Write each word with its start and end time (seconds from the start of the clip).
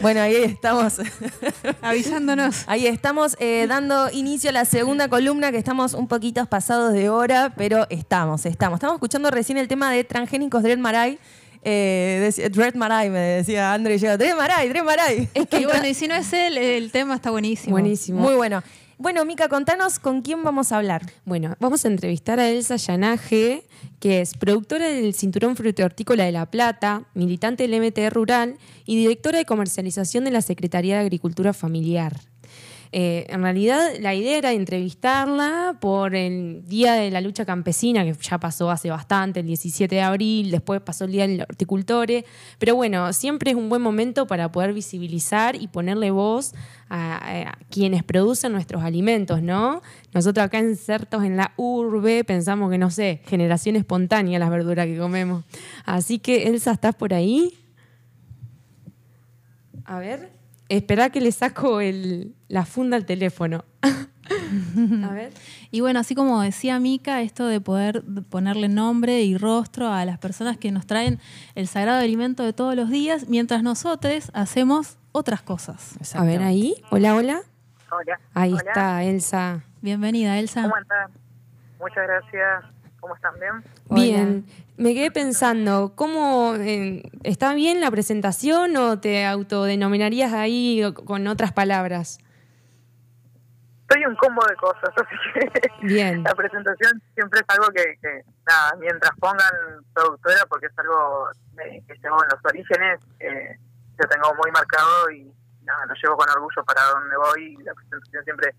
Bueno, 0.00 0.20
ahí 0.20 0.36
estamos. 0.36 1.00
Avisándonos. 1.82 2.64
Ahí 2.66 2.86
estamos 2.86 3.36
eh, 3.40 3.66
dando 3.68 4.10
inicio 4.10 4.50
a 4.50 4.52
la 4.52 4.64
segunda 4.64 5.08
columna, 5.08 5.50
que 5.50 5.58
estamos 5.58 5.94
un 5.94 6.06
poquito 6.06 6.44
pasados 6.46 6.92
de 6.92 7.08
hora, 7.08 7.54
pero 7.56 7.86
estamos, 7.88 8.46
estamos. 8.46 8.76
Estamos 8.76 8.96
escuchando 8.96 9.30
recién 9.30 9.58
el 9.58 9.68
tema 9.68 9.90
de 9.90 10.04
transgénicos 10.04 10.62
Dread 10.62 10.78
Maray. 10.78 11.18
Eh, 11.62 12.30
Dread 12.52 12.74
Maray, 12.74 13.10
me 13.10 13.18
decía 13.18 13.72
André. 13.72 13.98
Dread 13.98 14.36
Maray, 14.36 14.68
Dread 14.68 14.84
Maray. 14.84 15.28
Es 15.34 15.48
que 15.48 15.66
bueno, 15.66 15.86
y 15.86 15.94
si 15.94 16.06
no 16.06 16.14
es 16.14 16.32
él, 16.32 16.58
el 16.58 16.92
tema 16.92 17.14
está 17.14 17.30
buenísimo. 17.30 17.72
Buenísimo. 17.72 18.20
Muy 18.20 18.34
bueno. 18.34 18.62
Bueno, 18.98 19.26
Mica, 19.26 19.50
contanos 19.50 19.98
con 19.98 20.22
quién 20.22 20.42
vamos 20.42 20.72
a 20.72 20.78
hablar. 20.78 21.02
Bueno, 21.26 21.54
vamos 21.60 21.84
a 21.84 21.88
entrevistar 21.88 22.40
a 22.40 22.48
Elsa 22.48 22.76
Yanaje, 22.76 23.66
que 24.00 24.22
es 24.22 24.32
productora 24.32 24.88
del 24.88 25.12
Cinturón 25.12 25.54
Hortícola 25.84 26.24
de 26.24 26.32
La 26.32 26.46
Plata, 26.46 27.04
militante 27.12 27.68
del 27.68 27.78
MT 27.78 28.10
Rural 28.10 28.56
y 28.86 28.96
directora 28.96 29.36
de 29.36 29.44
comercialización 29.44 30.24
de 30.24 30.30
la 30.30 30.40
Secretaría 30.40 30.94
de 30.94 31.02
Agricultura 31.02 31.52
Familiar. 31.52 32.18
Eh, 32.92 33.26
en 33.28 33.42
realidad 33.42 33.90
la 34.00 34.14
idea 34.14 34.38
era 34.38 34.52
entrevistarla 34.52 35.76
por 35.80 36.14
el 36.14 36.64
Día 36.66 36.94
de 36.94 37.10
la 37.10 37.20
Lucha 37.20 37.44
Campesina, 37.44 38.04
que 38.04 38.14
ya 38.14 38.38
pasó 38.38 38.70
hace 38.70 38.90
bastante, 38.90 39.40
el 39.40 39.46
17 39.46 39.94
de 39.94 40.00
abril, 40.00 40.50
después 40.50 40.80
pasó 40.80 41.04
el 41.04 41.12
Día 41.12 41.26
del 41.26 41.42
Horticultore, 41.42 42.24
pero 42.58 42.74
bueno, 42.74 43.12
siempre 43.12 43.50
es 43.50 43.56
un 43.56 43.68
buen 43.68 43.82
momento 43.82 44.26
para 44.26 44.50
poder 44.50 44.72
visibilizar 44.72 45.56
y 45.56 45.68
ponerle 45.68 46.10
voz 46.10 46.54
a, 46.88 47.58
quienes 47.70 48.04
producen 48.04 48.52
nuestros 48.52 48.82
alimentos, 48.82 49.42
¿no? 49.42 49.82
Nosotros 50.14 50.46
acá 50.46 50.60
insertos 50.60 51.24
en 51.24 51.36
la 51.36 51.52
urbe 51.56 52.24
pensamos 52.24 52.70
que, 52.70 52.78
no 52.78 52.90
sé, 52.90 53.20
generación 53.26 53.76
espontánea 53.76 54.38
las 54.38 54.50
verduras 54.50 54.86
que 54.86 54.98
comemos. 54.98 55.44
Así 55.84 56.18
que, 56.18 56.48
Elsa, 56.48 56.72
¿estás 56.72 56.94
por 56.94 57.12
ahí? 57.12 57.52
A 59.84 59.98
ver. 59.98 60.35
Espera 60.68 61.10
que 61.10 61.20
le 61.20 61.32
saco 61.32 61.80
la 62.48 62.64
funda 62.64 62.96
al 62.96 63.06
teléfono. 63.06 63.64
a 63.82 65.12
ver. 65.12 65.32
Y 65.70 65.80
bueno, 65.80 66.00
así 66.00 66.14
como 66.14 66.40
decía 66.40 66.78
Mica, 66.80 67.22
esto 67.22 67.46
de 67.46 67.60
poder 67.60 68.02
ponerle 68.30 68.68
nombre 68.68 69.22
y 69.22 69.36
rostro 69.36 69.88
a 69.88 70.04
las 70.04 70.18
personas 70.18 70.56
que 70.56 70.72
nos 70.72 70.86
traen 70.86 71.20
el 71.54 71.68
sagrado 71.68 72.00
alimento 72.00 72.42
de 72.42 72.52
todos 72.52 72.74
los 72.74 72.90
días, 72.90 73.28
mientras 73.28 73.62
nosotros 73.62 74.30
hacemos 74.34 74.98
otras 75.12 75.42
cosas. 75.42 75.96
A 76.14 76.24
ver 76.24 76.42
ahí. 76.42 76.74
Hola, 76.90 77.14
hola. 77.14 77.42
Hola. 77.90 78.20
Ahí 78.34 78.54
está, 78.54 79.04
Elsa. 79.04 79.62
Bienvenida, 79.80 80.38
Elsa. 80.38 80.62
¿Cómo 80.62 80.76
están? 80.76 81.10
Muchas 81.78 82.06
gracias. 82.06 82.75
¿Cómo 83.06 83.14
están? 83.14 83.38
¿Bien? 83.38 83.62
Bien. 83.88 84.46
Me 84.76 84.92
quedé 84.92 85.12
pensando, 85.12 85.92
¿cómo 85.94 86.56
eh, 86.56 87.08
está 87.22 87.54
bien 87.54 87.80
la 87.80 87.88
presentación 87.88 88.76
o 88.76 88.98
te 88.98 89.24
autodenominarías 89.24 90.32
ahí 90.32 90.82
con 91.04 91.28
otras 91.28 91.52
palabras? 91.52 92.18
Soy 93.88 94.04
un 94.06 94.16
combo 94.16 94.44
de 94.48 94.56
cosas, 94.56 94.90
así 94.96 95.16
que 95.34 95.86
bien. 95.86 96.24
la 96.24 96.34
presentación 96.34 97.00
siempre 97.14 97.38
es 97.38 97.56
algo 97.56 97.68
que, 97.68 98.24
nada, 98.44 98.74
mientras 98.80 99.12
pongan 99.20 99.54
productora, 99.94 100.44
porque 100.48 100.66
es 100.66 100.76
algo 100.78 101.30
que 101.56 101.94
llevo 102.02 102.24
en 102.24 102.28
los 102.28 102.40
orígenes, 102.44 103.00
eh, 103.20 103.56
yo 104.00 104.08
tengo 104.08 104.34
muy 104.34 104.50
marcado 104.50 105.12
y 105.12 105.32
nada, 105.62 105.86
lo 105.86 105.94
llevo 105.94 106.16
con 106.16 106.28
orgullo 106.28 106.64
para 106.64 106.82
donde 106.90 107.16
voy 107.16 107.56
y 107.56 107.62
la 107.62 107.72
presentación 107.72 108.24
siempre, 108.24 108.52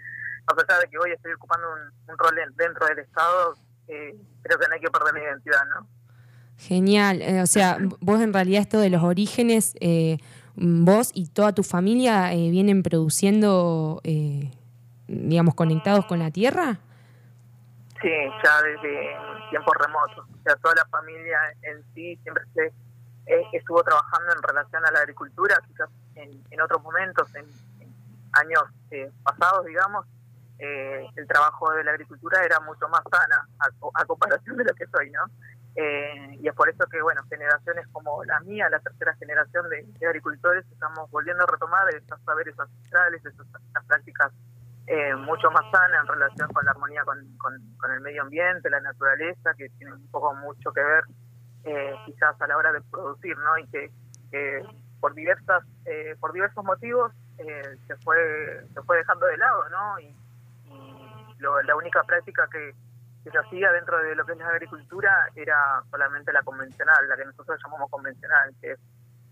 a 0.45 0.55
pesar 0.55 0.79
de 0.79 0.87
que 0.87 0.97
hoy 0.97 1.11
estoy 1.11 1.33
ocupando 1.33 1.67
un, 1.73 2.17
rol 2.17 2.39
dentro 2.55 2.87
del 2.87 2.99
Estado, 2.99 3.53
eh, 3.87 4.15
creo 4.41 4.59
que 4.59 4.67
no 4.67 4.73
hay 4.73 4.81
que 4.81 4.89
perder 4.89 5.13
mi 5.13 5.21
identidad, 5.21 5.65
¿no? 5.75 5.87
Genial, 6.57 7.21
eh, 7.21 7.41
o 7.41 7.45
sea, 7.45 7.77
vos 7.99 8.19
en 8.19 8.33
realidad 8.33 8.61
esto 8.61 8.79
de 8.79 8.89
los 8.89 9.03
orígenes, 9.03 9.75
eh, 9.79 10.17
vos 10.55 11.11
y 11.13 11.27
toda 11.29 11.53
tu 11.53 11.61
familia 11.61 12.33
eh, 12.33 12.49
vienen 12.49 12.81
produciendo, 12.81 14.01
digamos, 15.07 15.53
conectados 15.53 16.05
con 16.07 16.17
la 16.17 16.31
tierra. 16.31 16.79
Sí, 18.01 18.09
ya 18.43 18.61
desde 18.63 19.15
tiempos 19.51 19.75
remotos. 19.77 20.25
O 20.27 20.43
sea, 20.43 20.55
toda 20.55 20.73
la 20.75 20.85
familia 20.85 21.37
en 21.61 21.83
sí 21.93 22.17
siempre 22.23 22.43
se, 22.55 22.73
estuvo 23.53 23.83
trabajando 23.83 24.33
en 24.33 24.41
relación 24.41 24.83
a 24.85 24.91
la 24.91 24.99
agricultura, 24.99 25.61
quizás 25.67 25.89
en, 26.15 26.61
otros 26.61 26.81
momentos, 26.81 27.27
en, 27.35 27.45
años 28.33 28.63
pasados, 29.23 29.65
digamos, 29.65 30.05
el 30.59 31.27
trabajo 31.27 31.71
de 31.71 31.83
la 31.83 31.91
agricultura 31.91 32.43
era 32.43 32.59
mucho 32.61 32.87
más 32.89 33.01
sana 33.11 33.47
a, 33.59 34.01
a 34.01 34.05
comparación 34.05 34.57
de 34.57 34.63
lo 34.63 34.73
que 34.73 34.87
soy, 34.87 35.11
¿no? 35.11 35.25
Eh, 35.79 36.39
y 36.41 36.47
es 36.47 36.55
por 36.55 36.67
eso 36.67 36.87
que, 36.87 36.99
bueno, 37.03 37.21
generaciones 37.29 37.85
como 37.91 38.23
la 38.25 38.39
mía, 38.39 38.67
la 38.67 38.79
tercera 38.79 39.15
generación 39.17 39.69
de, 39.69 40.07
agricultores, 40.07 40.65
estamos 40.71 41.09
volviendo 41.11 41.43
a 41.43 41.45
retomar 41.45 41.87
esos 41.93 42.19
saberes 42.25 42.59
ancestrales, 42.59 43.23
esas, 43.23 43.45
prácticas 43.85 44.33
eh, 44.87 45.13
mucho 45.13 45.51
más 45.51 45.69
sanas 45.71 46.01
en 46.01 46.07
relación 46.07 46.47
con 46.51 46.65
la 46.65 46.71
armonía 46.71 47.03
con, 47.05 47.91
el 47.91 48.01
medio 48.01 48.23
ambiente, 48.23 48.71
la 48.71 48.79
naturaleza, 48.79 49.53
que 49.55 49.69
tienen 49.77 49.93
un 49.93 50.07
poco 50.09 50.33
mucho 50.33 50.73
que 50.73 50.81
ver 50.81 51.03
eh, 51.65 51.93
quizás 52.07 52.41
a 52.41 52.47
la 52.47 52.57
hora 52.57 52.71
de 52.71 52.81
producir, 52.81 53.37
¿no? 53.37 53.59
Y 53.59 53.67
que, 53.67 53.91
por 54.99 55.13
diversas 55.13 55.63
por 56.19 56.33
diversos 56.33 56.65
motivos 56.65 57.13
se 57.37 57.95
fue 58.03 58.65
se 58.73 58.81
fue 58.81 58.97
dejando 58.97 59.27
de 59.27 59.37
lado, 59.37 59.69
¿no? 59.69 59.99
Y, 59.99 60.15
la 61.39 61.75
única 61.75 62.03
práctica 62.03 62.47
que 62.51 62.73
que 63.27 63.31
se 63.31 63.37
hacía 63.37 63.71
dentro 63.71 63.97
de 63.99 64.15
lo 64.15 64.25
que 64.25 64.33
es 64.33 64.37
la 64.37 64.47
agricultura 64.47 65.29
era 65.35 65.83
solamente 65.91 66.31
la 66.31 66.41
convencional, 66.43 67.07
la 67.09 67.17
que 67.17 67.25
nosotros 67.25 67.59
llamamos 67.63 67.89
convencional, 67.89 68.53
que 68.61 68.71
es 68.71 68.79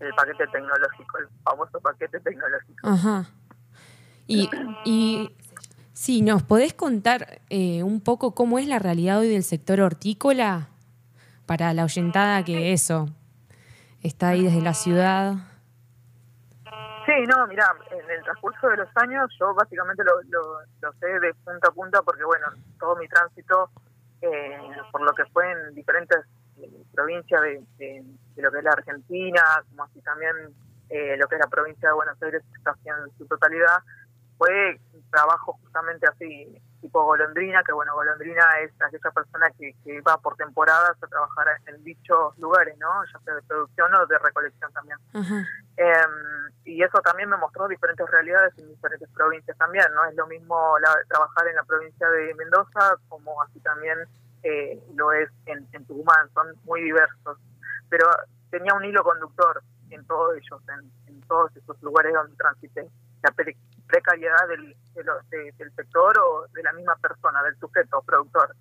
el 0.00 0.14
paquete 0.14 0.46
tecnológico, 0.48 1.18
el 1.18 1.28
famoso 1.42 1.80
paquete 1.80 2.20
tecnológico. 2.20 2.86
Ajá. 2.86 3.24
Y, 4.26 4.50
y 4.84 5.36
sí, 5.92 6.22
¿nos 6.22 6.42
podés 6.42 6.74
contar 6.74 7.40
eh, 7.48 7.82
un 7.82 8.00
poco 8.00 8.34
cómo 8.34 8.58
es 8.58 8.66
la 8.66 8.78
realidad 8.78 9.20
hoy 9.20 9.28
del 9.28 9.44
sector 9.44 9.80
hortícola? 9.80 10.68
Para 11.46 11.72
la 11.74 11.84
oyentada 11.84 12.44
que 12.44 12.72
eso 12.72 13.08
está 14.02 14.30
ahí 14.30 14.42
desde 14.42 14.60
la 14.60 14.74
ciudad. 14.74 15.36
Sí, 17.16 17.22
no, 17.26 17.46
mira, 17.46 17.64
en 17.90 18.10
el 18.10 18.22
transcurso 18.24 18.68
de 18.68 18.76
los 18.76 18.88
años 18.96 19.34
yo 19.40 19.54
básicamente 19.54 20.04
lo, 20.04 20.20
lo, 20.28 20.92
sé 21.00 21.06
de 21.18 21.32
punta 21.32 21.68
a 21.68 21.70
punta 21.70 22.02
porque, 22.02 22.22
bueno, 22.24 22.46
todo 22.78 22.94
mi 22.96 23.08
tránsito 23.08 23.70
eh, 24.20 24.58
por 24.92 25.00
lo 25.00 25.14
que 25.14 25.24
fue 25.32 25.50
en 25.50 25.74
diferentes 25.74 26.18
eh, 26.58 26.70
provincias 26.94 27.40
de, 27.78 28.04
lo 28.36 28.52
que 28.52 28.58
es 28.58 28.64
la 28.64 28.70
Argentina, 28.70 29.42
como 29.70 29.84
así 29.84 29.98
también 30.02 30.36
eh, 30.90 31.16
lo 31.16 31.26
que 31.26 31.36
es 31.36 31.40
la 31.40 31.48
provincia 31.48 31.88
de 31.88 31.94
Buenos 31.94 32.22
Aires, 32.22 32.42
casi 32.62 32.86
en 32.86 33.16
su 33.16 33.26
totalidad, 33.26 33.78
fue 34.36 34.78
trabajo 35.10 35.58
justamente 35.62 36.06
así, 36.06 36.60
tipo 36.86 37.04
golondrina, 37.04 37.62
que 37.64 37.72
bueno, 37.72 37.94
golondrina 37.94 38.44
es 38.62 38.70
aquella 38.80 39.10
persona 39.10 39.50
que, 39.58 39.74
va 40.02 40.16
por 40.18 40.36
temporadas 40.36 40.96
a 41.02 41.06
trabajar 41.06 41.48
en 41.66 41.82
dichos 41.82 42.38
lugares, 42.38 42.76
¿no? 42.78 43.04
Ya 43.12 43.18
sea 43.20 43.34
de 43.34 43.42
producción 43.42 43.92
o 43.94 44.06
de 44.06 44.18
recolección 44.18 44.72
también. 44.72 44.98
Em, 45.76 46.52
y 46.64 46.82
eso 46.82 47.00
también 47.00 47.28
me 47.28 47.36
mostró 47.36 47.66
diferentes 47.66 48.08
realidades 48.08 48.56
en 48.58 48.68
diferentes 48.68 49.08
provincias 49.10 49.56
también, 49.58 49.86
¿no? 49.94 50.04
Es 50.04 50.14
lo 50.14 50.26
mismo 50.26 50.76
trabajar 51.08 51.48
en 51.48 51.56
la 51.56 51.64
provincia 51.64 52.08
de 52.08 52.34
Mendoza 52.34 52.96
como 53.08 53.42
así 53.42 53.58
también 53.60 53.98
eh, 54.42 54.80
lo 54.94 55.12
es 55.12 55.28
en, 55.46 55.66
en, 55.72 55.84
Tucumán, 55.86 56.30
son 56.34 56.54
muy 56.64 56.82
diversos. 56.82 57.38
Pero 57.88 58.06
tenía 58.50 58.74
un 58.74 58.84
hilo 58.84 59.02
conductor 59.02 59.62
en 59.90 60.04
todos 60.06 60.36
ellos, 60.36 60.60
en, 60.68 61.20
todos 61.26 61.50
esos 61.56 61.82
lugares 61.82 62.14
donde 62.14 62.36
transité. 62.36 62.88
La 63.26 63.34
precariedad 63.86 64.48
del, 64.48 64.76
del 64.94 65.72
sector 65.74 66.16
o 66.18 66.46
de 66.52 66.62
la 66.62 66.72
misma 66.72 66.94
persona, 66.96 67.42
del 67.42 67.56
sujeto, 67.58 68.02
productor. 68.02 68.54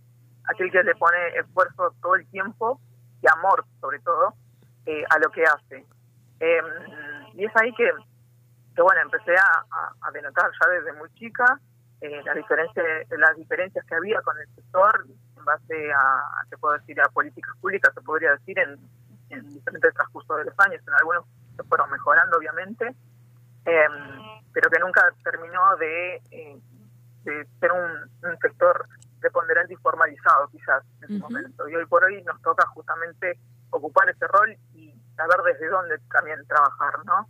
Aquel 0.46 0.72
que 0.72 0.84
le 0.84 0.96
pone 0.96 1.18
esfuerzo 1.36 1.94
todo 2.02 2.16
el 2.16 2.26
tiempo 2.30 2.80
y 3.22 3.28
amor, 3.28 3.64
sobre 3.80 4.00
todo, 4.00 4.34
eh, 4.86 5.04
a 5.10 5.20
lo 5.20 5.30
que 5.30 5.44
hace. 5.44 5.86
Em, 6.40 6.66
y 7.36 7.46
es 7.46 7.52
ahí 7.56 7.74
que, 7.76 7.92
que 8.76 8.82
bueno, 8.82 9.02
empecé 9.02 9.36
a, 9.36 10.12
denotar 10.12 10.50
ya 10.60 10.70
desde 10.70 10.94
muy 10.94 11.10
chica 11.14 11.60
eh, 12.02 12.22
las, 12.24 12.36
diferencias, 12.36 12.86
las 13.10 13.36
diferencias 13.36 13.86
que 13.86 13.96
había 13.96 14.22
con 14.22 14.38
el 14.40 14.48
sector 14.56 15.06
en 15.38 15.46
base 15.46 15.94
a, 15.94 16.44
te 16.50 16.58
puedo 16.58 16.76
decir, 16.76 17.00
a 17.02 17.10
políticas 17.10 17.56
públicas, 17.58 17.94
se 17.94 18.02
podría 18.02 18.32
decir, 18.32 18.58
en, 18.58 18.80
en 19.30 19.54
diferentes 19.54 19.94
transcursos 19.94 20.38
de 20.38 20.46
los 20.46 20.60
años. 20.60 20.82
En 20.88 20.94
algunos 20.94 21.26
se 21.56 21.64
fueron 21.64 21.90
mejorando, 21.92 22.38
obviamente, 22.38 22.96
eh, 23.66 23.88
pero 24.56 24.70
que 24.70 24.80
nunca 24.80 25.14
terminó 25.22 25.76
de, 25.76 26.16
eh, 26.32 26.58
de 27.26 27.46
ser 27.60 27.72
un, 27.74 28.38
sector 28.42 28.88
preponderante 29.20 29.74
y 29.74 29.78
formalizado, 29.78 30.48
quizás, 30.48 30.82
en 31.02 31.04
ese 31.04 31.20
momento. 31.20 31.68
Y 31.68 31.76
hoy 31.76 31.86
por 31.88 32.06
hoy 32.06 32.24
nos 32.24 32.42
toca 32.42 32.66
justamente 32.68 33.38
ocupar 33.72 34.10
ese 34.10 34.26
rol 34.28 34.56
y 34.74 34.96
saber 35.18 35.38
desde 35.46 35.68
dónde 35.68 35.98
también 36.10 36.40
trabajar, 36.48 36.94
¿no? 37.06 37.28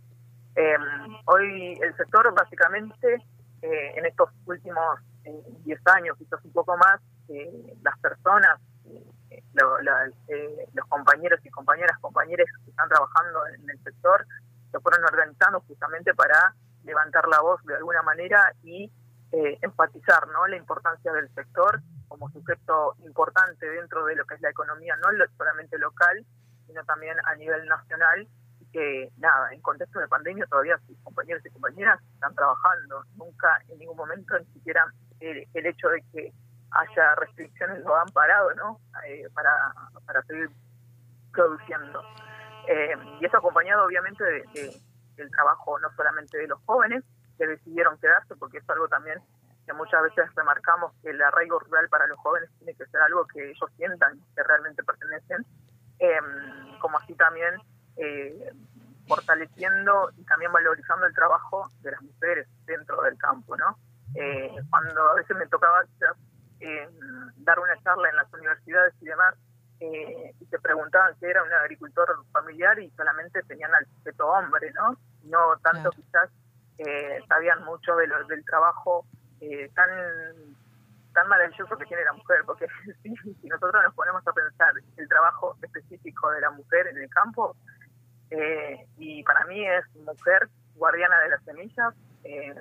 Eh, 0.54 0.76
hoy 1.24 1.76
el 1.82 1.96
sector 1.96 2.32
básicamente 2.32 3.14
eh, 3.62 3.92
en 3.96 4.06
estos 4.06 4.30
últimos 4.46 5.00
10 5.64 5.80
años, 5.86 6.16
quizás 6.18 6.38
un 6.44 6.52
poco 6.52 6.76
más, 6.76 7.00
las 7.82 7.98
personas, 7.98 8.60
los 9.52 10.86
compañeros 10.88 11.40
y 11.42 11.50
compañeras, 11.50 11.98
compañeros 12.00 12.46
que 12.64 12.70
están 12.70 12.88
trabajando 12.88 13.46
en 13.48 13.68
el 13.68 13.82
sector, 13.82 14.24
se 14.70 14.78
fueron 14.78 15.04
organizando 15.04 15.60
justamente 15.66 16.14
para 16.14 16.54
levantar 16.86 17.28
la 17.28 17.40
voz 17.40 17.62
de 17.64 17.76
alguna 17.76 18.02
manera 18.02 18.52
y 18.62 18.90
eh, 19.32 19.58
enfatizar 19.60 20.26
¿no? 20.28 20.46
la 20.46 20.56
importancia 20.56 21.12
del 21.12 21.28
sector 21.34 21.82
como 22.08 22.30
sujeto 22.30 22.94
importante 23.04 23.68
dentro 23.68 24.04
de 24.06 24.14
lo 24.14 24.24
que 24.24 24.36
es 24.36 24.40
la 24.40 24.50
economía, 24.50 24.96
no 24.96 25.08
solamente 25.36 25.76
local, 25.78 26.24
sino 26.66 26.84
también 26.84 27.16
a 27.24 27.34
nivel 27.34 27.66
nacional, 27.66 28.28
que 28.72 29.10
nada, 29.18 29.52
en 29.52 29.60
contexto 29.62 29.98
de 29.98 30.08
pandemia 30.08 30.46
todavía 30.46 30.78
sus 30.86 30.98
compañeros 31.02 31.44
y 31.44 31.50
compañeras 31.50 32.00
están 32.14 32.34
trabajando, 32.34 33.04
nunca 33.16 33.58
en 33.68 33.78
ningún 33.78 33.96
momento 33.96 34.38
ni 34.38 34.46
siquiera 34.52 34.84
el, 35.20 35.46
hecho 35.54 35.88
de 35.88 36.02
que 36.12 36.32
haya 36.70 37.14
restricciones 37.16 37.82
lo 37.84 37.96
han 37.96 38.08
parado, 38.08 38.54
¿no? 38.54 38.80
Eh, 39.08 39.28
para, 39.32 39.72
para 40.04 40.22
seguir 40.22 40.50
produciendo. 41.32 42.02
Eh, 42.68 42.96
y 43.20 43.24
eso 43.24 43.38
acompañado 43.38 43.86
obviamente 43.86 44.22
de, 44.24 44.76
del 45.16 45.30
trabajo 45.30 45.78
no 45.78 45.90
solamente 45.96 46.38
de 46.38 46.46
los 46.46 46.60
jóvenes 46.64 47.04
que 47.38 47.46
decidieron 47.46 47.98
quedarse, 47.98 48.34
porque 48.36 48.58
es 48.58 48.70
algo 48.70 48.88
también 48.88 49.20
que 49.66 49.72
muchas 49.72 50.02
veces 50.02 50.32
remarcamos 50.34 50.92
que 51.02 51.10
el 51.10 51.20
arraigo 51.20 51.58
rural 51.58 51.88
para 51.88 52.06
los 52.06 52.18
jóvenes 52.20 52.48
tiene 52.58 52.74
que 52.74 52.86
ser 52.86 53.00
algo 53.00 53.26
que 53.26 53.50
ellos 53.50 53.70
sientan 53.76 54.20
que 54.34 54.42
realmente 54.44 54.82
pertenecen, 54.84 55.44
eh, 55.98 56.18
como 56.80 56.98
así 56.98 57.14
también 57.14 57.54
eh, 57.96 58.52
fortaleciendo 59.08 60.10
y 60.16 60.24
también 60.24 60.52
valorizando 60.52 61.06
el 61.06 61.14
trabajo 61.14 61.68
de 61.80 61.90
las 61.90 62.02
mujeres 62.02 62.48
dentro 62.64 63.02
del 63.02 63.18
campo, 63.18 63.56
¿no? 63.56 63.76
Eh, 64.14 64.54
cuando 64.70 65.10
a 65.10 65.14
veces 65.14 65.36
me 65.36 65.46
tocaba 65.46 65.84
dar 67.36 67.58
una 67.60 67.76
charla 67.82 68.08
en 68.08 68.16
las 68.16 68.32
universidades 68.32 68.94
y 69.00 69.04
demás, 69.04 69.34
y 69.80 70.46
se 70.46 70.58
preguntaban 70.58 71.14
qué 71.20 71.30
era 71.30 71.42
un 71.42 71.52
agricultor 71.52 72.08
familiar 72.32 72.78
y 72.78 72.90
solamente 72.90 73.42
tenían 73.42 73.74
al 73.74 73.86
sujeto 73.86 74.26
hombre, 74.26 74.72
¿no? 74.72 74.96
No 75.24 75.56
tanto 75.62 75.90
quizás 75.90 76.30
sabían 77.28 77.64
mucho 77.64 77.96
de 77.96 78.06
lo, 78.06 78.24
del 78.24 78.44
trabajo 78.44 79.06
eh, 79.40 79.70
tan 79.74 79.88
tan 81.12 81.28
maravilloso 81.28 81.78
que 81.78 81.86
tiene 81.86 82.04
la 82.04 82.12
mujer, 82.12 82.42
porque 82.44 82.66
si, 83.02 83.48
nosotros 83.48 83.82
nos 83.82 83.94
ponemos 83.94 84.26
a 84.26 84.32
pensar 84.32 84.74
el 84.96 85.08
trabajo 85.08 85.56
específico 85.62 86.30
de 86.30 86.40
la 86.42 86.50
mujer 86.50 86.88
en 86.88 86.98
el 86.98 87.08
campo, 87.08 87.56
eh, 88.30 88.86
y 88.98 89.22
para 89.22 89.46
mí 89.46 89.66
es 89.66 89.84
mujer 89.94 90.48
guardiana 90.74 91.18
de 91.20 91.28
las 91.30 91.42
semillas, 91.44 91.94
eh, 92.24 92.54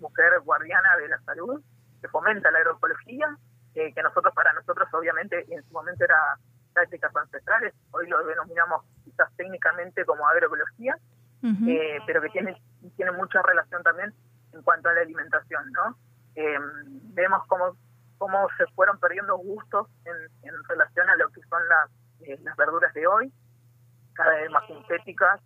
mujer 0.00 0.40
guardiana 0.40 0.96
de 0.96 1.08
la 1.08 1.20
salud, 1.20 1.62
que 2.00 2.08
fomenta 2.08 2.50
la 2.50 2.58
agroecología, 2.58 3.36
que 3.74 4.02
nosotros, 4.02 4.34
para 4.34 4.52
nosotros 4.54 4.88
obviamente 4.92 5.44
en 5.54 5.62
su 5.62 5.72
momento 5.72 6.02
era 6.02 6.36
prácticas 6.78 7.16
ancestrales, 7.16 7.74
hoy 7.90 8.06
lo 8.06 8.24
denominamos 8.24 8.84
quizás 9.04 9.28
técnicamente 9.36 10.04
como 10.04 10.26
agroecología, 10.28 10.96
pero 12.06 12.22
que 12.22 12.28
tiene, 12.30 12.60
tiene 12.96 13.12
mucha 13.12 13.42
relación 13.42 13.82
también 13.82 14.14
en 14.52 14.62
cuanto 14.62 14.88
a 14.88 14.94
la 14.94 15.00
alimentación, 15.00 15.72
¿no? 15.72 15.96
eh, 16.38 16.58
vemos 17.14 17.42
cómo, 17.48 17.76
cómo 18.18 18.46
se 18.56 18.66
fueron 18.74 18.98
perdiendo 18.98 19.36
gustos 19.38 19.88
en, 20.04 20.48
en 20.48 20.54
relación 20.68 21.08
a 21.10 21.16
lo 21.16 21.28
que 21.30 21.40
son 21.42 21.60
las, 21.68 21.90
eh, 22.20 22.38
las 22.42 22.56
verduras 22.56 22.94
de 22.94 23.06
hoy, 23.06 23.32
cada 24.14 24.36
vez 24.36 24.50
más 24.50 24.64
sintéticas. 24.66 25.40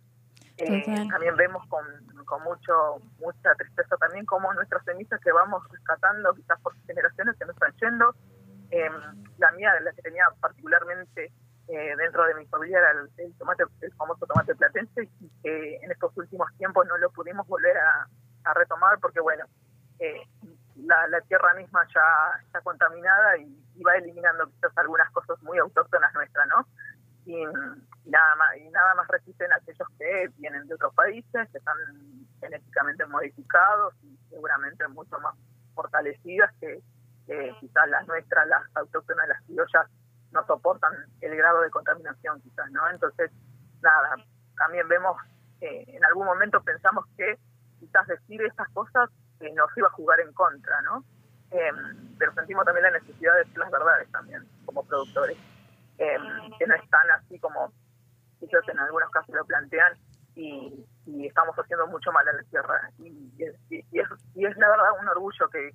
Eh, 0.57 0.83
también 1.09 1.35
vemos 1.35 1.67
con, 1.67 1.83
con 2.25 2.43
mucho 2.43 2.99
mucha 3.17 3.55
tristeza 3.55 3.97
también 3.97 4.23
cómo 4.27 4.53
nuestras 4.53 4.85
semillas 4.85 5.19
que 5.19 5.31
vamos 5.31 5.63
rescatando 5.71 6.31
quizás 6.35 6.61
por 6.61 6.75
generaciones 6.85 7.35
se 7.37 7.45
nos 7.45 7.55
están 7.55 7.73
yendo. 7.81 8.13
Eh, 8.75 8.89
la 9.37 9.51
mía, 9.51 9.79
la 9.81 9.91
que 9.93 10.01
tenía 10.01 10.25
particularmente 10.39 11.31
dentro 11.67 12.25
de 12.25 12.35
mi 12.35 12.45
familia 12.47 12.77
era 12.77 12.91
el, 13.17 13.33
tomate, 13.35 13.63
el 13.81 13.93
famoso 13.93 14.25
tomate 14.25 14.53
platense 14.55 15.09
y 15.21 15.29
que 15.41 15.75
en 15.77 15.91
estos 15.91 16.15
últimos 16.17 16.47
tiempos 16.57 16.85
no 16.87 16.97
lo 16.97 17.09
pudimos 17.11 17.47
volver 17.47 17.77
a, 17.77 18.07
retomar 18.53 18.99
porque 18.99 19.21
bueno, 19.21 19.45
eh, 19.99 20.21
la, 20.75 21.21
tierra 21.27 21.53
misma 21.53 21.87
ya 21.93 22.39
está 22.43 22.61
contaminada 22.61 23.37
y, 23.37 23.59
va 23.81 23.95
eliminando 23.95 24.47
quizás 24.47 24.77
algunas 24.77 25.09
cosas 25.11 25.41
muy 25.41 25.57
autóctonas 25.57 26.13
nuestras, 26.13 26.47
¿no? 26.47 26.67
Y, 27.25 27.43
nada 28.05 28.35
más 28.35 28.57
y 28.57 28.69
nada 28.69 28.95
más 28.95 29.07
resisten 29.07 29.51
aquellos 29.53 29.87
que 29.97 30.29
vienen 30.37 30.67
de 30.67 30.75
otros 30.75 30.93
países, 30.93 31.49
que 31.51 31.57
están 31.57 31.77
genéticamente 32.39 33.05
modificados 33.05 33.93
y 34.03 34.17
seguramente 34.29 34.87
mucho 34.89 35.19
más 35.19 35.35
fortalecidas 35.73 36.51
que, 36.59 36.81
quizás 37.59 37.89
las 37.89 38.05
nuestras, 38.07 38.47
las 38.47 38.63
autóctonas, 38.75 39.27
las 39.27 39.41
criollas, 39.43 39.87
no 40.31 40.45
soportan 40.45 40.91
el 41.21 41.35
grado 41.37 41.61
de 41.61 41.69
contaminación 41.69 42.41
quizás, 42.41 42.69
¿no? 42.71 42.89
Entonces, 42.89 43.31
nada, 43.81 44.17
también 44.57 44.87
vemos, 44.87 45.15
que 45.59 45.83
en 45.87 46.03
algún 46.23 46.35
momento 46.35 46.61
pensamos 46.61 47.05
que 47.17 47.37
quizás 47.79 48.07
decir 48.07 48.41
estas 48.43 48.69
cosas 48.69 49.09
nos 49.39 49.77
iba 49.77 49.87
a 49.87 49.91
jugar 49.91 50.19
en 50.21 50.31
contra, 50.33 50.81
¿no? 50.83 51.03
Em, 51.51 52.15
pero 52.17 52.33
sentimos 52.33 52.65
también 52.65 52.83
la 52.83 52.99
necesidad 52.99 53.33
de 53.33 53.39
decir 53.39 53.57
las 53.57 53.69
verdades 53.69 54.09
también, 54.11 54.47
como 54.65 54.83
productores, 54.85 55.37
em, 55.97 56.57
que 56.57 56.65
no 56.65 56.75
están 56.75 57.11
así 57.11 57.37
como 57.39 57.71
ellos 58.41 58.63
en 58.69 58.79
algunos 58.79 59.09
casos 59.11 59.35
lo 59.35 59.45
plantean 59.45 59.93
y, 60.35 60.85
estamos 61.25 61.55
haciendo 61.57 61.87
mucho 61.87 62.11
mal 62.11 62.27
a 62.27 62.33
la 62.33 62.43
tierra. 62.43 62.89
Y, 62.99 63.43
es, 63.43 64.57
la 64.57 64.69
verdad 64.69 64.91
un 65.01 65.07
orgullo 65.09 65.49
que, 65.49 65.73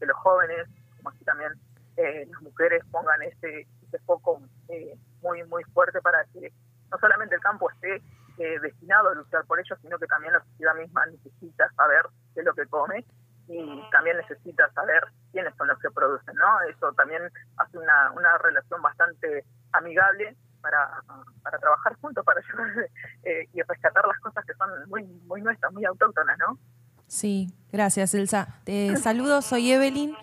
los 0.00 0.16
jóvenes, 0.16 0.68
como 0.96 1.10
así 1.10 1.24
también 1.24 1.52
eh, 1.96 2.26
las 2.30 2.42
mujeres, 2.42 2.82
pongan 2.90 3.22
ese, 3.22 3.66
ese 3.86 3.98
foco 4.06 4.40
eh, 4.68 4.96
muy, 5.20 5.42
muy 5.44 5.64
fuerte 5.64 6.00
para 6.00 6.24
que 6.32 6.52
no 6.90 6.98
solamente 6.98 7.34
el 7.34 7.40
campo 7.40 7.70
esté 7.70 8.02
eh, 8.38 8.60
destinado 8.60 9.10
a 9.10 9.14
luchar 9.14 9.44
por 9.46 9.58
ellos, 9.58 9.78
sino 9.82 9.98
que 9.98 10.06
también 10.06 10.32
la 10.32 10.44
sociedad 10.44 10.74
misma 10.74 11.06
necesita 11.06 11.70
saber 11.72 12.06
qué 12.34 12.40
es 12.40 12.46
lo 12.46 12.54
que 12.54 12.66
come 12.66 13.04
y 13.48 13.82
también 13.90 14.16
necesita 14.18 14.70
saber 14.72 15.04
quiénes 15.32 15.54
son 15.56 15.68
los 15.68 15.78
que 15.78 15.90
producen, 15.90 16.34
¿no? 16.36 16.60
Eso 16.68 16.92
también 16.92 17.22
hace 17.56 17.78
una, 17.78 18.12
una 18.12 18.36
relación 18.38 18.82
bastante 18.82 19.44
amigable 19.72 20.36
para, 20.60 21.02
para 21.42 21.58
trabajar 21.58 21.96
juntos, 22.00 22.24
para 22.24 22.40
eh, 23.24 23.48
y 23.52 23.62
rescatar 23.62 24.06
las 24.06 24.18
cosas 24.20 24.44
que 24.44 24.54
son 24.54 24.70
muy, 24.88 25.04
muy 25.26 25.40
nuestras, 25.40 25.72
muy 25.72 25.84
autóctonas, 25.84 26.38
¿no? 26.38 26.58
Sí, 27.06 27.48
gracias 27.72 28.12
Elsa. 28.14 28.60
Te 28.64 28.96
saludo, 28.96 29.40
soy 29.40 29.72
Evelyn. 29.72 30.14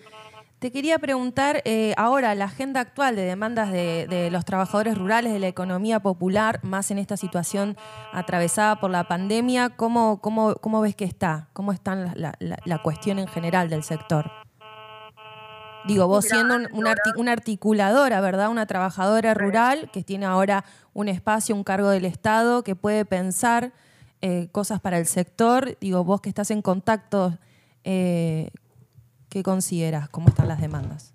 Te 0.65 0.71
quería 0.71 0.97
preguntar, 0.97 1.62
eh, 1.65 1.94
ahora 1.95 2.33
la 2.33 2.45
agenda 2.45 2.79
actual 2.79 3.15
de 3.15 3.21
demandas 3.21 3.71
de, 3.71 4.29
los 4.31 4.45
trabajadores 4.45 4.97
rurales, 4.97 5.31
de 5.31 5.38
la 5.38 5.47
economía 5.47 6.00
popular, 6.00 6.59
más 6.63 6.89
en 6.89 6.97
esta 6.97 7.17
situación 7.17 7.77
atravesada 8.12 8.79
por 8.79 8.89
la 8.89 9.03
pandemia, 9.03 9.69
¿cómo, 9.69 10.21
cómo, 10.21 10.56
cómo 10.56 10.81
ves 10.81 10.95
que 10.95 11.06
está? 11.06 11.49
¿Cómo 11.54 11.71
está 11.71 11.94
la, 11.94 12.80
cuestión 12.81 13.19
en 13.19 13.28
general 13.28 13.69
del 13.69 13.83
sector? 13.83 14.31
Digo, 15.85 16.07
vos 16.07 16.25
siendo 16.25 16.57
una 16.73 17.31
articuladora, 17.31 18.19
¿verdad? 18.19 18.49
Una 18.49 18.66
trabajadora 18.66 19.35
rural 19.35 19.92
que 19.94 20.01
tiene 20.01 20.25
ahora 20.25 20.66
un 20.95 21.09
espacio, 21.09 21.54
un 21.54 21.63
cargo 21.63 21.90
del 21.90 22.06
Estado, 22.06 22.63
que 22.63 22.75
puede 22.75 23.06
pensar 23.06 23.71
eh, 24.21 24.49
cosas 24.51 24.81
para 24.81 24.97
el 24.97 25.06
sector. 25.06 25.78
Digo, 25.80 26.04
vos 26.04 26.21
que 26.21 26.30
estás 26.30 26.49
en 26.49 26.63
contacto 26.63 27.37
eh, 27.83 28.49
¿Qué 29.35 29.44
consideras? 29.44 30.07
¿Cómo 30.07 30.30
están 30.30 30.47
las 30.47 30.61
demandas? 30.61 31.13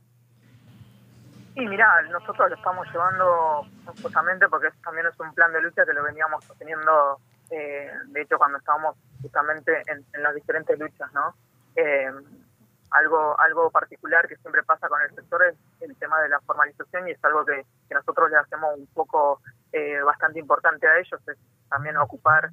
Sí, 1.55 1.67
mira, 1.67 2.03
nosotros 2.03 2.51
lo 2.51 2.55
estamos 2.55 2.87
llevando 2.93 3.67
justamente 4.03 4.47
porque 4.47 4.69
también 4.85 5.07
es 5.07 5.19
un 5.19 5.33
plan 5.33 5.51
de 5.55 5.63
lucha 5.63 5.87
que 5.87 5.95
lo 5.95 6.03
veníamos 6.03 6.45
sosteniendo, 6.45 7.19
eh, 7.51 7.91
de 8.09 8.21
hecho, 8.21 8.37
cuando 8.37 8.59
estábamos 8.59 8.95
justamente 9.23 9.73
en, 9.87 10.23
las 10.23 10.35
diferentes 10.35 10.79
luchas, 10.79 11.11
¿no? 11.15 11.35
Eh, 11.77 12.13
algo, 12.91 13.41
algo 13.41 13.71
particular 13.71 14.29
que 14.29 14.37
siempre 14.37 14.65
pasa 14.65 14.87
con 14.91 15.01
el 15.01 15.15
sector 15.15 15.43
es 15.45 15.57
el 15.81 15.97
tema 15.97 16.21
de 16.21 16.29
la 16.29 16.41
formalización 16.41 17.09
y 17.09 17.13
es 17.13 17.25
algo 17.25 17.47
que, 17.47 17.65
nosotros 17.91 18.31
le 18.31 18.37
hacemos 18.37 18.77
un 18.77 18.87
poco 18.89 19.41
eh, 19.73 19.99
bastante 20.03 20.41
importante 20.41 20.87
a 20.87 20.99
ellos, 20.99 21.27
es 21.27 21.39
también 21.71 21.97
ocupar 21.97 22.51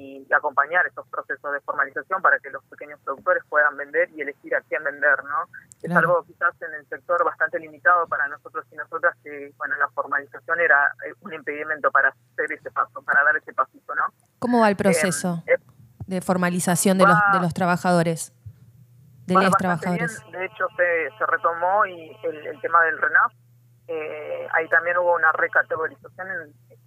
y 0.00 0.26
acompañar 0.32 0.86
esos 0.86 1.06
procesos 1.08 1.52
de 1.52 1.60
formalización 1.60 2.22
para 2.22 2.38
que 2.38 2.48
los 2.50 2.64
pequeños 2.64 2.98
productores 3.04 3.42
puedan 3.48 3.76
vender 3.76 4.08
y 4.10 4.22
elegir 4.22 4.54
a 4.54 4.62
quién 4.62 4.82
vender, 4.82 5.22
¿no? 5.24 5.44
Es 5.82 5.94
algo 5.94 6.24
quizás 6.24 6.54
en 6.62 6.72
el 6.74 6.86
sector 6.88 7.22
bastante 7.24 7.58
limitado 7.58 8.06
para 8.06 8.26
nosotros 8.28 8.64
y 8.72 8.76
nosotras 8.76 9.14
que, 9.22 9.52
bueno, 9.58 9.76
la 9.76 9.88
formalización 9.88 10.60
era 10.60 10.94
eh, 11.06 11.12
un 11.20 11.34
impedimento 11.34 11.90
para 11.90 12.08
hacer 12.08 12.52
ese 12.52 12.70
paso, 12.70 13.02
para 13.02 13.22
dar 13.24 13.36
ese 13.36 13.52
pasito, 13.52 13.94
¿no? 13.94 14.04
¿Cómo 14.38 14.60
va 14.60 14.70
el 14.70 14.76
proceso 14.76 15.42
eh, 15.46 15.58
de 16.06 16.20
formalización 16.22 16.96
de, 16.96 17.06
los, 17.06 17.18
de 17.32 17.40
los 17.40 17.52
trabajadores? 17.52 18.32
De 19.26 19.34
los 19.34 19.52
trabajadores. 19.52 20.22
De 20.32 20.44
hecho, 20.46 20.66
se, 20.76 21.18
se 21.18 21.26
retomó 21.26 21.84
y 21.86 22.16
el, 22.24 22.60
tema 22.60 22.82
del 22.84 22.98
RENAF, 22.98 23.32
eh, 23.86 24.48
ahí 24.52 24.68
también 24.68 24.96
hubo 24.96 25.14
una 25.14 25.30
recategorización 25.32 26.26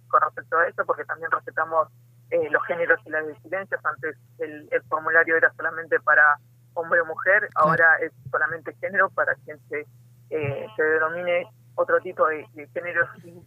con 0.08 0.20
respecto 0.20 0.58
a 0.58 0.66
eso, 0.66 0.84
porque 0.84 1.04
también 1.04 1.30
respetamos 1.30 1.88
eh, 2.34 2.50
los 2.50 2.64
géneros 2.64 2.98
y 3.06 3.10
las 3.10 3.24
disidencias. 3.28 3.80
Antes 3.84 4.16
el, 4.38 4.68
formulario 4.88 5.36
era 5.36 5.52
solamente 5.52 6.00
para 6.00 6.36
hombre 6.74 7.00
o 7.00 7.06
mujer, 7.06 7.48
ahora 7.54 7.96
es 7.98 8.10
solamente 8.28 8.74
género 8.80 9.08
para 9.10 9.36
quien 9.44 9.56
se, 9.68 9.86
eh, 10.30 10.66
se 10.74 10.82
denomine 10.82 11.46
otro 11.76 12.00
tipo 12.00 12.26
de, 12.26 12.44
géneros 12.74 13.08
y, 13.24 13.40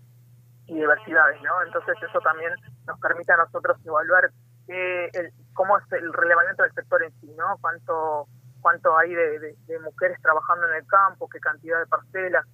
diversidades, 0.74 1.41
¿no? 1.41 1.63
Entonces 1.65 1.96
eso 2.01 2.20
también 2.20 2.53
nos 2.86 3.00
permite 3.00 3.32
a 3.34 3.38
nosotros 3.38 3.77
evaluar 3.86 4.29
el, 4.67 5.34
cómo 5.53 5.77
es 5.77 5.91
el 5.91 6.12
relevamiento 6.13 6.63
del 6.63 6.74
sector 6.74 7.03
en 7.03 7.12
sí, 7.20 7.34
¿no? 7.38 7.58
Cuánto 7.60 8.27
cuánto 8.62 8.98
hay 8.98 9.13
de, 9.13 9.56
mujeres 9.84 10.22
trabajando 10.22 10.67
en 10.70 10.75
el 10.75 10.88
campo, 10.88 11.29
qué 11.29 11.39
cantidad 11.39 11.79
de 11.79 11.88
parcelas, 11.88 12.46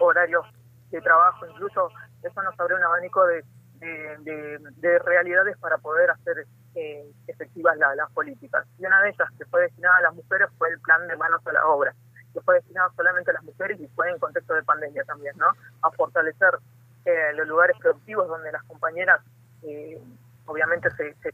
horarios 0.00 0.46
de 0.90 1.00
trabajo, 1.00 1.46
incluso 1.46 1.90
eso 2.22 2.42
nos 2.42 2.58
abre 2.58 2.74
un 2.74 2.82
abanico 2.82 3.24
de, 3.26 3.44
de, 3.84 4.98
realidades 5.00 5.56
para 5.58 5.78
poder 5.78 6.10
hacer 6.10 6.46
eh, 6.74 7.04
efectivas 7.26 7.76
las 7.76 8.10
políticas. 8.12 8.66
Y 8.78 8.86
una 8.86 9.00
de 9.02 9.10
ellas 9.10 9.28
que 9.38 9.44
fue 9.46 9.62
destinada 9.62 9.98
a 9.98 10.02
las 10.02 10.14
mujeres 10.14 10.48
fue 10.58 10.68
el 10.70 10.80
plan 10.80 11.06
de 11.06 11.16
manos 11.16 11.46
a 11.46 11.52
la 11.52 11.66
obra, 11.66 11.94
que 12.32 12.40
fue 12.40 12.56
destinado 12.56 12.92
solamente 12.96 13.30
a 13.30 13.34
las 13.34 13.44
mujeres 13.44 13.80
y 13.80 13.88
fue 13.88 14.10
en 14.10 14.18
contexto 14.18 14.54
de 14.54 14.62
pandemia 14.62 15.04
también, 15.04 15.36
¿no? 15.36 15.46
A 15.82 15.90
fortalecer 15.92 16.58
eh, 17.04 17.32
los 17.34 17.46
lugares 17.46 17.76
productivos 17.78 18.28
donde 18.28 18.50
las 18.50 18.62
compañeras 18.64 19.20
eh, 19.62 20.00
obviamente 20.46 20.90
se, 20.92 21.14
se 21.14 21.30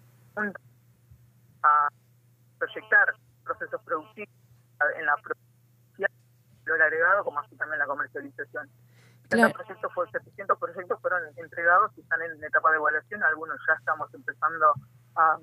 a 1.63 1.89
proyectar 2.59 3.15
procesos 3.45 3.81
productivos 3.83 4.35
en 4.97 5.07
la 5.07 5.15
producción, 5.17 6.11
lo 6.65 6.75
agregado, 6.75 7.25
como 7.25 7.41
así 7.41 7.57
también 7.57 7.79
la 7.79 7.87
comercialización. 7.87 8.69
Claro. 9.31 9.55
proyectos, 9.55 9.93
700 10.11 10.59
proyectos 10.59 11.01
fueron 11.01 11.23
entregados 11.37 11.93
y 11.97 12.01
están 12.01 12.21
en 12.23 12.43
etapa 12.43 12.71
de 12.71 12.77
evaluación. 12.79 13.23
Algunos 13.23 13.59
ya 13.67 13.75
estamos 13.75 14.13
empezando 14.13 14.73
a, 15.15 15.39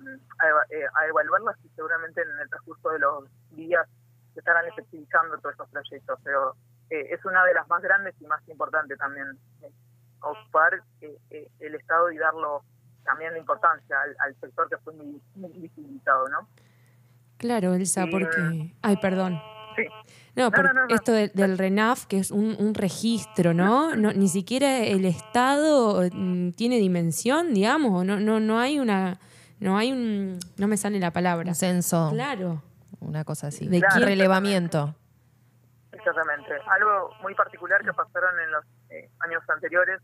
eh, 0.69 0.85
a, 0.93 1.07
evaluarlos 1.07 1.55
y 1.63 1.69
seguramente 1.69 2.21
en 2.21 2.39
el 2.41 2.49
transcurso 2.49 2.89
de 2.89 2.99
los 2.99 3.23
días 3.51 3.87
se 4.33 4.39
estarán 4.39 4.67
efectivizando 4.67 5.37
todos 5.37 5.53
estos 5.53 5.69
proyectos. 5.69 6.19
Pero 6.21 6.55
eh, 6.89 7.07
es 7.11 7.23
una 7.23 7.45
de 7.45 7.53
las 7.53 7.67
más 7.69 7.81
grandes 7.81 8.13
y 8.19 8.25
más 8.25 8.45
importantes 8.49 8.97
también 8.97 9.39
eh, 9.61 9.71
ocupar 10.19 10.81
el 10.99 11.75
Estado 11.75 12.11
y 12.11 12.17
darlo 12.17 12.63
también 13.05 13.31
la 13.31 13.39
importancia 13.39 13.95
al, 14.19 14.35
sector 14.41 14.67
que 14.69 14.77
fue 14.79 14.93
muy, 14.93 15.21
visibilizado, 15.53 16.27
¿no? 16.27 16.49
Claro, 17.37 17.73
Elsa, 17.73 18.05
porque... 18.11 18.75
Ay, 18.81 18.97
perdón. 18.97 19.39
Sí. 19.77 19.85
No, 20.35 20.51
por 20.51 20.69
esto 20.89 21.11
del 21.13 21.57
RENAF, 21.57 22.05
que 22.05 22.19
es 22.19 22.29
un, 22.29 22.75
registro, 22.75 23.55
¿no? 23.55 23.95
¿no? 23.95 24.13
Ni 24.13 24.27
siquiera 24.27 24.79
el 24.79 25.05
Estado 25.05 26.07
mm, 26.11 26.51
tiene 26.51 26.77
dimensión, 26.77 27.55
digamos, 27.55 28.05
no, 28.05 28.19
no, 28.19 28.39
no 28.39 28.59
hay 28.59 28.79
una, 28.79 29.19
no 29.59 29.77
hay 29.77 29.91
un, 29.91 30.39
no 30.57 30.67
me 30.67 30.77
sale 30.77 30.99
la 30.99 31.09
palabra. 31.09 31.49
Un 31.49 31.55
censo. 31.55 32.09
Claro. 32.11 32.61
Una 32.99 33.23
cosa 33.23 33.47
así. 33.47 33.67
De 33.67 33.81
relevamiento. 33.99 34.93
Exactamente. 35.91 36.53
Algo 36.67 37.15
muy 37.21 37.33
particular 37.33 37.83
que 37.83 37.93
pasaron 37.93 38.39
en 38.39 38.51
los 38.51 38.65
eh, 38.89 39.09
años 39.19 39.41
anteriores. 39.49 40.01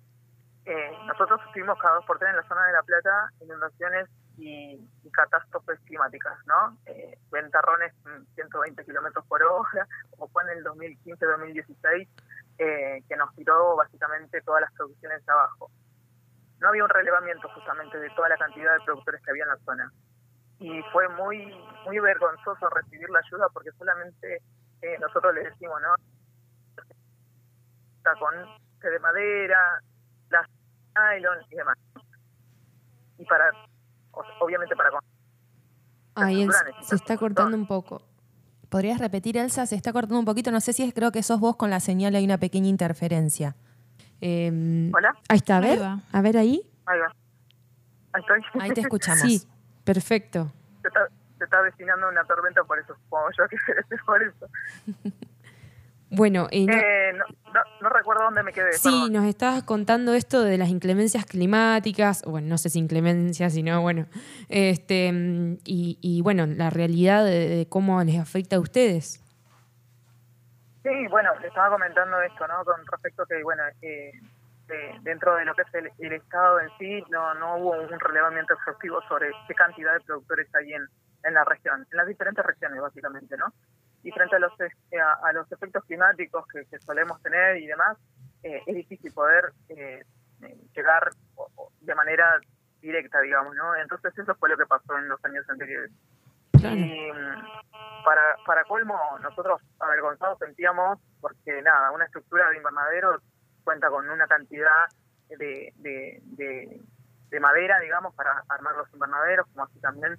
Eh, 0.65 0.91
nosotros 1.05 1.41
tuvimos 1.53 1.77
cada 1.79 1.95
dos 1.95 2.05
por 2.05 2.17
tres 2.17 2.31
en 2.31 2.37
la 2.37 2.47
zona 2.47 2.65
de 2.65 2.73
La 2.73 2.81
Plata 2.83 3.29
inundaciones 3.41 4.09
y, 4.37 4.89
catástrofes 5.11 5.79
climáticas, 5.81 6.33
¿no? 6.47 6.77
Eh, 6.87 7.19
ventarrones 7.31 7.93
120 8.33 8.83
kilómetros 8.83 9.25
por 9.27 9.43
hora, 9.43 9.87
como 10.11 10.27
fue 10.29 10.43
en 10.43 10.57
el 10.57 10.63
2015-2016, 10.63 12.07
eh, 12.57 13.03
que 13.07 13.15
nos 13.15 13.33
tiró 13.35 13.75
básicamente 13.75 14.41
todas 14.41 14.61
las 14.61 14.73
producciones 14.73 15.27
abajo. 15.29 15.69
No 16.59 16.69
había 16.69 16.83
un 16.83 16.89
relevamiento 16.89 17.47
justamente 17.49 17.99
de 17.99 18.09
toda 18.11 18.29
la 18.29 18.37
cantidad 18.37 18.73
de 18.73 18.85
productores 18.85 19.21
que 19.21 19.31
había 19.31 19.43
en 19.43 19.49
la 19.49 19.57
zona. 19.57 19.91
Y 20.59 20.81
fue 20.91 21.07
muy 21.09 21.53
muy 21.85 21.99
vergonzoso 21.99 22.69
recibir 22.69 23.09
la 23.09 23.19
ayuda 23.19 23.49
porque 23.49 23.71
solamente 23.73 24.41
eh, 24.81 24.97
nosotros 24.99 25.33
le 25.35 25.43
decimos, 25.43 25.81
¿no? 25.81 25.95
Está 27.97 28.15
con 28.15 28.33
de 28.81 28.99
madera, 28.99 29.81
las 30.29 30.47
nylon 30.95 31.39
y 31.49 31.55
demás. 31.55 31.77
Y 33.17 33.25
para 33.25 33.51
obviamente 34.39 34.75
para... 34.75 34.89
Ahí 36.15 36.47
se 36.81 36.95
está 36.95 37.17
cortando 37.17 37.57
un 37.57 37.65
poco. 37.65 38.01
¿Podrías 38.69 38.99
repetir, 38.99 39.37
Elsa? 39.37 39.65
Se 39.65 39.75
está 39.75 39.93
cortando 39.93 40.19
un 40.19 40.25
poquito. 40.25 40.51
No 40.51 40.59
sé 40.59 40.73
si 40.73 40.83
es, 40.83 40.93
creo 40.93 41.11
que 41.11 41.23
sos 41.23 41.39
vos 41.39 41.55
con 41.55 41.69
la 41.69 41.79
señal, 41.79 42.15
hay 42.15 42.25
una 42.25 42.37
pequeña 42.37 42.67
interferencia. 42.67 43.55
Em, 44.21 44.91
Hola. 44.93 45.15
Ahí 45.29 45.37
está, 45.37 45.57
a 45.57 45.59
ver. 45.59 45.79
a 45.81 46.21
ver 46.21 46.37
ahí. 46.37 46.61
Ahí 46.85 46.99
va. 46.99 47.13
Ahí 48.13 48.21
estoy. 48.21 48.61
Ahí 48.61 48.71
te 48.71 48.81
escuchamos. 48.81 49.21
Sí, 49.27 49.47
perfecto. 49.83 50.51
Se 50.81 50.87
está, 50.87 51.07
se 51.37 51.43
está 51.43 51.61
destinando 51.61 52.07
una 52.09 52.23
tormenta, 52.23 52.63
por 52.63 52.79
eso 52.79 52.95
supongo 52.95 53.29
yo 53.37 53.47
que 53.47 53.55
es 53.95 54.01
por 54.03 54.23
eso. 54.23 54.47
Bueno, 56.15 56.47
y 56.51 56.69
eh, 56.69 57.13
no, 57.81 57.89
recuerdo 57.89 58.23
dónde 58.25 58.43
me 58.43 58.53
quedé. 58.53 58.73
Sí, 58.73 59.09
nos 59.09 59.25
estabas 59.25 59.63
contando 59.63 60.13
esto 60.13 60.43
de 60.43 60.57
las 60.59 60.69
inclemencias 60.69 61.25
climáticas, 61.25 62.23
bueno, 62.25 62.47
no 62.49 62.57
sé 62.57 62.69
si 62.69 62.79
inclemencias, 62.79 63.53
sino 63.53 63.81
bueno, 63.81 64.05
este 64.47 65.11
y, 65.63 66.21
bueno, 66.23 66.45
la 66.45 66.69
realidad 66.69 67.25
de, 67.25 67.65
cómo 67.69 68.03
les 68.03 68.19
afecta 68.19 68.57
a 68.57 68.59
ustedes. 68.59 69.23
Sí, 70.83 71.07
bueno, 71.09 71.31
le 71.41 71.47
estaba 71.47 71.69
comentando 71.69 72.21
esto, 72.21 72.47
¿no? 72.47 72.63
Con 72.63 72.85
respecto 72.85 73.23
a 73.23 73.25
que, 73.25 73.41
bueno, 73.41 73.63
eh, 73.81 74.11
dentro 75.01 75.35
de 75.35 75.45
lo 75.45 75.55
que 75.55 75.63
es 75.63 75.91
el, 75.97 76.13
Estado 76.13 76.59
en 76.59 76.69
sí, 76.77 77.03
no, 77.09 77.33
no 77.35 77.57
hubo 77.57 77.71
un 77.71 77.99
relevamiento 77.99 78.53
exhaustivo 78.53 79.01
sobre 79.07 79.31
qué 79.47 79.55
cantidad 79.55 79.93
de 79.93 80.01
productores 80.01 80.47
hay 80.53 80.73
en, 80.73 80.85
en 81.23 81.33
la 81.33 81.43
región, 81.45 81.87
en 81.89 81.97
las 81.97 82.07
diferentes 82.07 82.45
regiones, 82.45 82.81
básicamente, 82.81 83.35
¿no? 83.37 83.51
Y 84.03 84.11
frente 84.11 84.35
a 84.35 84.39
los, 84.39 84.51
eh, 84.59 84.99
a, 84.99 85.31
los 85.33 85.49
efectos 85.51 85.83
climáticos 85.85 86.45
que, 86.47 86.79
solemos 86.79 87.21
tener 87.21 87.57
y 87.57 87.67
demás, 87.67 87.97
eh, 88.43 88.61
es 88.65 88.75
difícil 88.75 89.13
poder 89.13 89.53
eh, 89.69 90.03
llegar 90.75 91.09
de 91.79 91.95
manera 91.95 92.39
directa, 92.81 93.21
digamos, 93.21 93.55
¿no? 93.55 93.75
Entonces 93.75 94.17
eso 94.17 94.35
fue 94.35 94.49
lo 94.49 94.57
que 94.57 94.65
pasó 94.65 94.97
en 94.97 95.07
los 95.07 95.23
años 95.23 95.49
anteriores. 95.49 95.91
Y 96.55 97.11
mm, 97.11 98.03
para, 98.03 98.35
para 98.45 98.63
colmo, 98.65 98.99
nosotros 99.21 99.61
avergonzados 99.79 100.37
sentíamos, 100.39 100.99
porque 101.21 101.61
nada, 101.61 101.91
una 101.91 102.05
estructura 102.05 102.49
de 102.49 102.57
invernadero 102.57 103.21
cuenta 103.63 103.89
con 103.89 104.09
una 104.09 104.27
cantidad 104.27 104.89
de, 105.29 105.73
de, 105.77 106.81
de 107.29 107.39
madera, 107.39 107.79
digamos, 107.79 108.13
para 108.15 108.43
armar 108.49 108.75
los 108.75 108.93
invernaderos, 108.93 109.47
como 109.53 109.63
así 109.63 109.79
también 109.79 110.17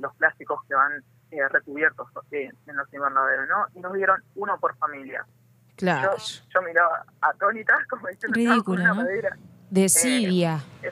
los 0.00 0.14
plásticos 0.16 0.60
que 0.68 0.74
van 0.74 1.02
eh, 1.32 1.48
recubiertos 1.48 2.08
en 2.30 2.76
los 2.76 2.92
invernaderos, 2.92 3.48
¿no? 3.48 3.66
Y 3.74 3.80
nos 3.80 3.94
dieron 3.94 4.22
uno 4.34 4.58
por 4.60 4.76
familia. 4.76 5.24
Claro. 5.76 6.16
Yo, 6.52 6.62
miraba 6.62 7.04
atónita, 7.20 7.74
como 7.90 8.06
diciendo, 8.08 8.36
Ridículo, 8.36 8.84
¿no? 8.84 8.94
madera. 8.96 9.36
Desidia. 9.70 10.62
Eh, 10.82 10.90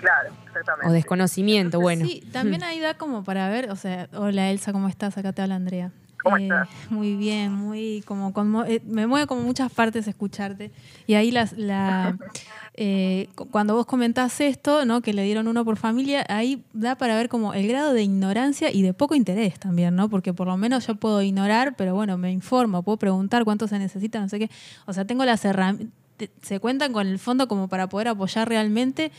claro, 0.00 0.34
exactamente. 0.46 0.88
O 0.88 0.92
desconocimiento, 0.92 1.80
bueno. 1.80 2.04
Sí, 2.04 2.28
también 2.32 2.64
ahí 2.64 2.80
da 2.80 2.94
como 2.94 3.22
para 3.22 3.48
ver, 3.48 3.70
o 3.70 3.76
sea, 3.76 4.08
hola 4.14 4.50
Elsa, 4.50 4.72
¿cómo 4.72 4.88
estás? 4.88 5.16
Acá 5.16 5.32
te 5.32 5.42
habla 5.42 5.54
Andrea. 5.54 5.92
¿Cómo 6.20 6.38
eh, 6.38 6.50
Muy 6.90 7.14
bien, 7.14 7.52
muy 7.52 8.02
como 8.04 8.64
eh, 8.64 8.80
me 8.84 9.06
mueve 9.06 9.26
como 9.26 9.42
muchas 9.42 9.72
partes 9.72 10.08
escucharte. 10.08 10.72
Y 11.06 11.14
ahí 11.14 11.30
las, 11.30 11.52
la, 11.52 12.16
eh, 12.76 13.28
cuando 13.50 13.74
vos 13.74 13.86
comentás 13.86 14.40
esto, 14.40 14.84
¿no? 14.84 15.00
que 15.00 15.12
le 15.12 15.22
dieron 15.22 15.46
uno 15.46 15.64
por 15.64 15.76
familia, 15.76 16.24
ahí 16.28 16.64
da 16.72 16.96
para 16.96 17.16
ver 17.16 17.28
como 17.28 17.54
el 17.54 17.68
grado 17.68 17.92
de 17.92 18.02
ignorancia 18.02 18.72
y 18.72 18.82
de 18.82 18.92
poco 18.92 19.14
interés 19.14 19.58
también, 19.60 19.94
¿no? 19.94 20.08
Porque 20.08 20.34
por 20.34 20.48
lo 20.48 20.56
menos 20.56 20.86
yo 20.86 20.96
puedo 20.96 21.22
ignorar, 21.22 21.74
pero 21.76 21.94
bueno, 21.94 22.18
me 22.18 22.32
informo, 22.32 22.82
puedo 22.82 22.98
preguntar 22.98 23.44
cuánto 23.44 23.68
se 23.68 23.78
necesita, 23.78 24.20
no 24.20 24.28
sé 24.28 24.38
qué. 24.40 24.50
O 24.86 24.92
sea, 24.92 25.04
tengo 25.04 25.24
las 25.24 25.44
herramientas, 25.44 25.94
se 26.42 26.60
cuentan 26.60 26.92
con 26.92 27.06
el 27.06 27.18
fondo 27.18 27.48
como 27.48 27.68
para 27.68 27.88
poder 27.88 28.08
apoyar 28.08 28.48
realmente 28.48 29.10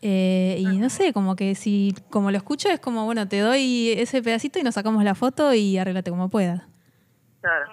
eh, 0.00 0.56
y 0.58 0.78
no 0.78 0.90
sé, 0.90 1.12
como 1.12 1.34
que 1.34 1.54
si 1.54 1.94
como 2.10 2.30
lo 2.30 2.36
escucho 2.36 2.68
es 2.68 2.78
como, 2.78 3.04
bueno, 3.04 3.26
te 3.26 3.40
doy 3.40 3.92
ese 3.96 4.22
pedacito 4.22 4.58
y 4.58 4.62
nos 4.62 4.74
sacamos 4.74 5.02
la 5.02 5.14
foto 5.14 5.52
y 5.54 5.76
arréglate 5.76 6.10
como 6.10 6.28
puedas. 6.28 6.62
Claro. 7.40 7.66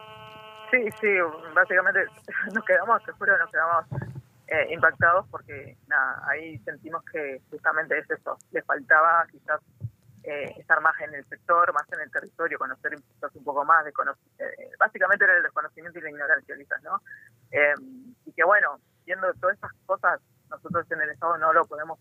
Sí, 0.71 0.77
sí, 0.99 1.07
básicamente 1.53 1.99
nos 2.53 2.65
quedamos, 2.65 3.03
te 3.03 3.11
juro, 3.11 3.37
nos 3.37 3.51
quedamos 3.51 3.85
eh, 4.47 4.67
impactados 4.71 5.27
porque 5.29 5.77
nada, 5.87 6.21
ahí 6.27 6.57
sentimos 6.59 7.03
que 7.05 7.41
justamente 7.49 7.97
es 7.97 8.09
eso, 8.09 8.37
le 8.51 8.61
faltaba 8.63 9.25
quizás 9.31 9.61
eh, 10.23 10.53
estar 10.57 10.81
más 10.81 10.99
en 11.01 11.13
el 11.13 11.25
sector, 11.27 11.73
más 11.73 11.85
en 11.91 12.01
el 12.01 12.11
territorio, 12.11 12.57
conocer 12.57 12.95
un 12.95 13.43
poco 13.43 13.63
más, 13.65 13.85
de 13.85 13.93
básicamente 14.79 15.25
era 15.25 15.37
el 15.37 15.43
desconocimiento 15.43 15.99
y 15.99 16.01
la 16.01 16.09
ignorancia 16.09 16.55
quizás, 16.57 16.81
¿no? 16.83 17.01
y 18.25 18.31
que 18.33 18.43
bueno, 18.43 18.79
viendo 19.05 19.31
todas 19.35 19.57
esas 19.57 19.71
cosas, 19.85 20.19
nosotros 20.49 20.89
en 20.91 21.01
el 21.01 21.09
Estado 21.11 21.37
no 21.37 21.53
lo 21.53 21.65
podemos 21.65 21.99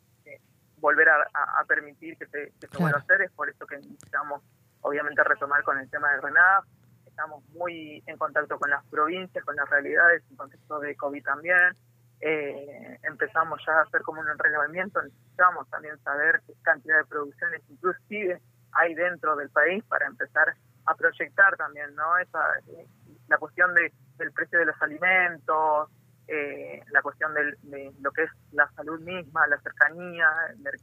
volver 0.84 1.08
a, 1.08 1.64
permitir 1.66 2.16
que 2.18 2.26
se, 2.26 2.52
que 2.60 2.68
se 2.68 2.78
vuelva 2.78 2.98
a 2.98 3.00
hacer. 3.00 3.22
Es 3.22 3.32
por 3.32 3.48
eso 3.48 3.66
que 3.66 3.76
necesitamos, 3.76 4.42
obviamente, 4.82 5.24
retomar 5.24 5.62
con 5.62 5.78
el 5.78 5.88
tema 5.88 6.12
del 6.12 6.20
RENAF. 6.20 6.66
Estamos 7.06 7.42
muy 7.50 8.02
en 8.06 8.18
contacto 8.18 8.58
con 8.58 8.68
las 8.68 8.84
provincias, 8.86 9.42
con 9.44 9.56
las 9.56 9.68
realidades, 9.70 10.22
en 10.28 10.36
contexto 10.36 10.78
de 10.80 10.94
COVID 10.94 11.24
también. 11.24 11.74
Eh, 12.26 12.98
empezamos 13.02 13.60
ya 13.66 13.74
a 13.74 13.82
hacer 13.82 14.00
como 14.00 14.22
un 14.22 14.38
relevamiento. 14.38 15.02
Necesitamos 15.02 15.68
también 15.68 15.98
saber 16.02 16.40
qué 16.46 16.54
cantidad 16.62 16.96
de 16.96 17.04
producciones 17.04 17.60
inclusive 17.68 18.40
hay 18.72 18.94
dentro 18.94 19.36
del 19.36 19.50
país 19.50 19.84
para 19.84 20.06
empezar 20.06 20.54
a 20.86 20.94
proyectar 20.94 21.54
también, 21.58 21.94
¿no? 21.94 22.16
Esa, 22.16 22.40
eh, 22.68 22.86
la 23.28 23.36
cuestión 23.36 23.74
de, 23.74 23.92
del 24.16 24.32
precio 24.32 24.58
de 24.58 24.64
los 24.64 24.80
alimentos, 24.80 25.90
eh, 26.26 26.82
la 26.92 27.02
cuestión 27.02 27.34
de 27.34 27.92
lo 28.00 28.10
que 28.12 28.22
es 28.22 28.30
la 28.52 28.70
salud 28.70 29.00
misma, 29.00 29.46
la 29.46 29.60
cercanía, 29.60 30.26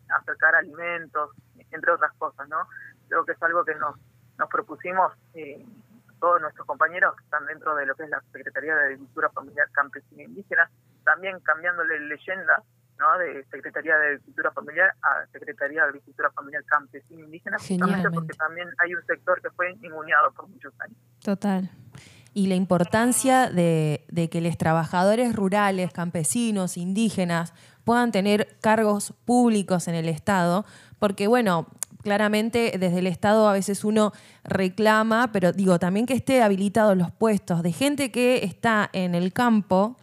acercar 0.09 0.53
alimentos, 0.53 1.31
entre 1.71 1.91
otras 1.91 2.13
cosas, 2.19 2.47
¿no? 2.49 2.67
Creo 3.07 3.25
que 3.25 3.31
es 3.31 3.41
algo 3.41 3.65
que 3.65 3.73
nos, 3.73 3.95
nos 4.37 4.47
propusimos 4.47 5.11
eh, 5.33 5.65
todos 6.19 6.39
nuestros 6.39 6.67
compañeros 6.67 7.15
que 7.15 7.23
están 7.23 7.47
dentro 7.47 7.73
de 7.73 7.87
lo 7.87 7.95
que 7.95 8.03
es 8.03 8.09
la 8.11 8.21
Secretaría 8.31 8.75
de 8.75 8.83
Agricultura 8.83 9.29
Familiar 9.29 9.67
Campesina 9.71 10.21
e 10.21 10.25
Indígena, 10.25 10.69
también 11.03 11.39
cambiándole 11.39 11.99
leyenda 12.01 12.63
¿no? 12.99 13.17
de 13.17 13.43
Secretaría 13.45 13.97
de 13.97 14.07
Agricultura 14.07 14.51
Familiar 14.51 14.93
a 15.01 15.25
Secretaría 15.31 15.83
de 15.83 15.89
Agricultura 15.89 16.31
Familiar 16.31 16.63
Campesina 16.65 17.21
e 17.21 17.25
Indígena, 17.25 17.57
justamente 17.57 18.09
porque 18.11 18.33
también 18.33 18.69
hay 18.77 18.93
un 18.93 19.05
sector 19.05 19.41
que 19.41 19.49
fue 19.51 19.73
ninguneado 19.75 20.31
por 20.31 20.47
muchos 20.47 20.73
años. 20.79 20.97
Total 21.23 21.69
y 22.33 22.47
la 22.47 22.55
importancia 22.55 23.49
de, 23.49 24.05
de, 24.09 24.29
que 24.29 24.39
los 24.39 24.57
trabajadores 24.57 25.35
rurales, 25.35 25.91
campesinos, 25.91 26.77
indígenas 26.77 27.53
puedan 27.83 28.11
tener 28.11 28.57
cargos 28.61 29.13
públicos 29.25 29.87
en 29.87 29.95
el 29.95 30.07
Estado, 30.07 30.65
porque 30.97 31.27
bueno, 31.27 31.67
claramente 32.01 32.73
desde 32.79 32.99
el 32.99 33.07
Estado 33.07 33.49
a 33.49 33.53
veces 33.53 33.83
uno 33.83 34.13
reclama, 34.43 35.31
pero 35.31 35.51
digo, 35.51 35.79
también 35.79 36.05
que 36.05 36.13
esté 36.13 36.41
habilitados 36.41 36.97
los 36.97 37.11
puestos 37.11 37.63
de 37.63 37.71
gente 37.71 38.11
que 38.11 38.45
está 38.45 38.89
en 38.93 39.15
el 39.15 39.33
campo, 39.33 39.97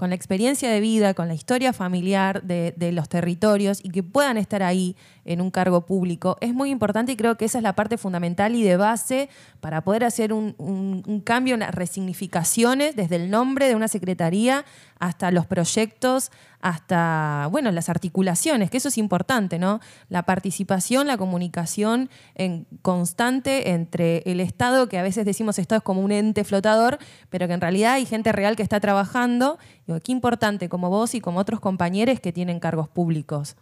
con 0.00 0.08
la 0.08 0.16
experiencia 0.16 0.70
de 0.70 0.80
vida, 0.80 1.12
con 1.12 1.28
la 1.28 1.34
historia 1.34 1.74
familiar 1.74 2.42
de, 2.42 2.72
de, 2.74 2.90
los 2.90 3.10
territorios 3.10 3.80
y 3.84 3.90
que 3.90 4.02
puedan 4.02 4.38
estar 4.38 4.62
ahí 4.62 4.96
en 5.26 5.42
un 5.42 5.50
cargo 5.50 5.84
público, 5.84 6.38
es 6.40 6.54
muy 6.54 6.70
importante 6.70 7.12
y 7.12 7.16
creo 7.16 7.36
que 7.36 7.44
esa 7.44 7.58
es 7.58 7.64
la 7.64 7.74
parte 7.74 7.98
fundamental 7.98 8.54
y 8.54 8.62
de 8.62 8.78
base 8.78 9.28
para 9.60 9.82
poder 9.82 10.04
hacer 10.04 10.32
un, 10.32 10.54
un, 10.56 11.20
cambio 11.20 11.52
en 11.52 11.60
las 11.60 11.74
resignificaciones 11.74 12.96
desde 12.96 13.16
el 13.16 13.28
nombre 13.28 13.68
de 13.68 13.74
una 13.74 13.88
secretaría 13.88 14.64
hasta 14.98 15.30
los 15.30 15.44
proyectos, 15.44 16.30
hasta, 16.62 17.48
bueno, 17.50 17.70
las 17.72 17.88
articulaciones, 17.88 18.70
que 18.70 18.76
eso 18.76 18.88
es 18.88 18.98
importante, 18.98 19.58
¿no? 19.58 19.80
La 20.08 20.24
participación, 20.24 21.06
la 21.06 21.16
comunicación 21.16 22.10
en 22.34 22.66
constante 22.82 23.70
entre 23.70 24.22
el 24.26 24.40
Estado, 24.40 24.88
que 24.88 24.98
a 24.98 25.02
veces 25.02 25.24
decimos 25.24 25.58
esto 25.58 25.74
es 25.74 25.82
como 25.82 26.02
un 26.02 26.12
ente 26.12 26.44
flotador, 26.44 26.98
pero 27.30 27.46
que 27.46 27.54
en 27.54 27.60
realidad 27.60 27.94
hay 27.94 28.04
gente 28.04 28.32
real 28.32 28.56
que 28.56 28.62
está 28.62 28.78
trabajando. 28.78 29.58
Digo, 29.86 30.00
qué 30.00 30.12
importante, 30.12 30.68
como 30.68 30.90
vos 30.90 31.14
y 31.14 31.20
como 31.20 31.40
otros 31.40 31.60
compañeros 31.60 32.20
que 32.20 32.32
tienen 32.32 32.60
cargos 32.60 32.88
públicos. 32.88 33.56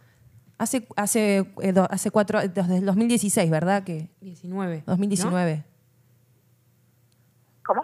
Hace, 0.57 0.85
hace, 0.97 1.45
eh, 1.61 1.73
hace 1.89 2.11
cuatro, 2.11 2.41
desde 2.41 2.77
el 2.77 2.85
2016, 2.85 3.49
¿verdad? 3.49 3.83
Que 3.83 4.09
19. 4.19 4.83
2019. 4.85 5.55
¿no? 5.55 5.63
¿Cómo? 7.65 7.81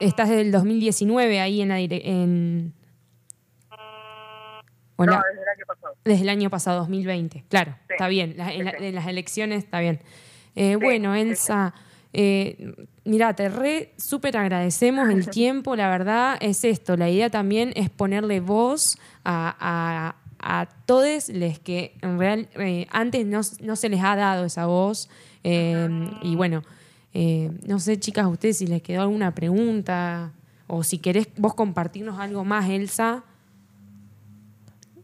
Estás 0.00 0.30
desde 0.30 0.42
el 0.42 0.52
2019 0.52 1.40
ahí 1.40 1.60
en, 1.60 1.68
la 1.68 1.80
en 1.80 2.72
no, 5.06 5.22
desde 5.30 5.42
el 5.42 5.48
año 5.48 5.66
pasado. 5.66 5.96
Desde 6.04 6.22
el 6.22 6.28
año 6.28 6.50
pasado, 6.50 6.78
2020. 6.80 7.44
Claro, 7.48 7.74
sí, 7.86 7.86
está 7.90 8.08
bien. 8.08 8.34
La, 8.36 8.52
en, 8.52 8.64
la, 8.64 8.70
en, 8.72 8.94
las 8.94 9.06
elecciones 9.06 9.64
está 9.64 9.80
bien. 9.80 10.00
Eh, 10.56 10.76
bueno, 10.76 11.14
Elsa, 11.14 11.72
eh, 12.12 12.74
mira, 13.04 13.32
te 13.34 13.48
re 13.48 13.92
súper 13.96 14.36
agradecemos 14.36 15.08
el 15.08 15.28
tiempo. 15.30 15.76
La 15.76 15.88
verdad 15.88 16.36
es 16.40 16.64
esto. 16.64 16.96
La 16.96 17.08
idea 17.08 17.30
también 17.30 17.72
es 17.76 17.90
ponerle 17.90 18.40
voz 18.40 18.98
a, 19.24 19.56
a, 19.60 20.16
a 20.40 20.66
todos 20.84 21.28
los 21.28 21.58
que 21.60 21.96
en 22.02 22.18
real 22.18 22.48
eh, 22.56 22.86
antes 22.90 23.24
no, 23.24 23.40
no, 23.60 23.76
se 23.76 23.88
les 23.88 24.02
ha 24.02 24.16
dado 24.16 24.44
esa 24.46 24.66
voz. 24.66 25.08
Y 25.44 26.34
bueno, 26.36 26.62
no 27.14 27.78
sé, 27.78 27.98
chicas, 27.98 28.24
a 28.24 28.28
ustedes 28.28 28.58
si 28.58 28.66
les 28.66 28.82
quedó 28.82 29.02
alguna 29.02 29.34
pregunta 29.34 30.32
o 30.66 30.82
si 30.82 30.98
querés 30.98 31.28
vos 31.36 31.54
compartirnos 31.54 32.18
algo 32.18 32.44
más, 32.44 32.68
Elsa. 32.68 33.24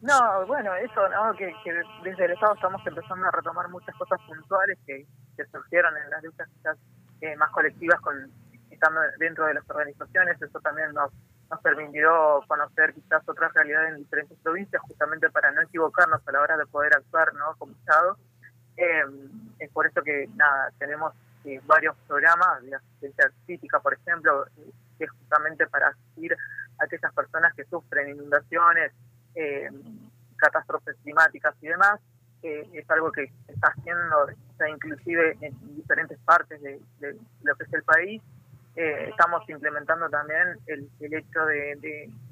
No, 0.05 0.47
bueno, 0.47 0.75
eso, 0.75 1.09
¿no? 1.09 1.33
Que, 1.33 1.51
desde 2.03 2.27
el 2.27 2.33
Estado 2.33 2.55
estamos 2.55 2.87
empezando 2.87 3.27
a 3.27 3.31
retomar 3.31 3.71
muchas 3.71 3.97
cosas 3.97 4.21
puntuales 4.27 4.79
que, 4.87 5.07
surgieron 5.51 5.97
en 5.97 6.11
las 6.11 6.23
luchas 6.23 6.47
quizás 6.55 6.77
eh, 7.23 7.35
más 7.37 7.51
colectivas 7.51 7.99
con 8.03 8.31
estando 8.71 9.01
dentro 9.19 9.47
de 9.47 9.55
las 9.55 9.71
organizaciones. 9.71 10.41
Eso 10.43 10.61
también 10.61 10.93
nos, 10.93 11.11
nos 11.51 11.59
permitió 11.63 12.45
conocer 12.47 12.93
quizás 12.93 13.27
otras 13.27 13.55
realidades 13.55 13.95
en 13.95 14.01
diferentes 14.01 14.37
provincias, 14.43 14.83
justamente 14.83 15.31
para 15.31 15.51
no 15.53 15.63
equivocarnos 15.63 16.21
a 16.29 16.33
la 16.33 16.41
hora 16.41 16.59
de 16.59 16.67
poder 16.67 16.95
actuar, 16.95 17.33
¿no? 17.33 17.57
Como 17.57 17.73
Estado. 17.73 18.19
Eh, 18.77 19.05
es 19.59 19.71
por 19.71 19.87
eso 19.87 20.03
que, 20.03 20.29
nada, 20.35 20.71
tenemos 20.79 21.15
eh, 21.47 21.63
varios 21.65 21.97
programas 22.07 22.63
de 22.63 22.75
asistencia 22.75 23.31
crítica, 23.47 23.81
por 23.81 23.95
ejemplo, 23.95 24.45
que 24.99 25.05
es 25.05 25.11
justamente 25.13 25.67
para 25.67 25.89
asistir 25.89 26.37
a 26.79 26.85
aquellas 26.85 27.15
personas 27.15 27.55
que 27.55 27.65
sufren 27.65 28.11
inundaciones, 28.11 28.93
eh, 29.35 29.69
catástrofes 30.37 30.97
climáticas 31.03 31.55
y 31.61 31.69
demás, 31.69 32.01
eh, 32.43 32.69
es 32.75 32.91
algo 32.91 33.11
que 33.11 33.33
está 33.49 33.69
haciendo, 33.69 34.27
sea, 34.59 34.69
inclusive 34.69 35.37
en 35.41 35.77
diferentes 35.77 36.19
partes 36.21 36.61
de, 36.61 36.79
de, 37.01 37.17
lo 37.43 37.55
que 37.57 37.65
es 37.65 37.73
el 37.73 37.83
país. 37.83 38.23
Eh, 38.77 39.07
estamos 39.09 39.49
implementando 39.49 40.11
también 40.11 40.59
el, 40.67 40.89
el 41.01 41.15
hecho 41.15 41.47
de, 41.47 41.77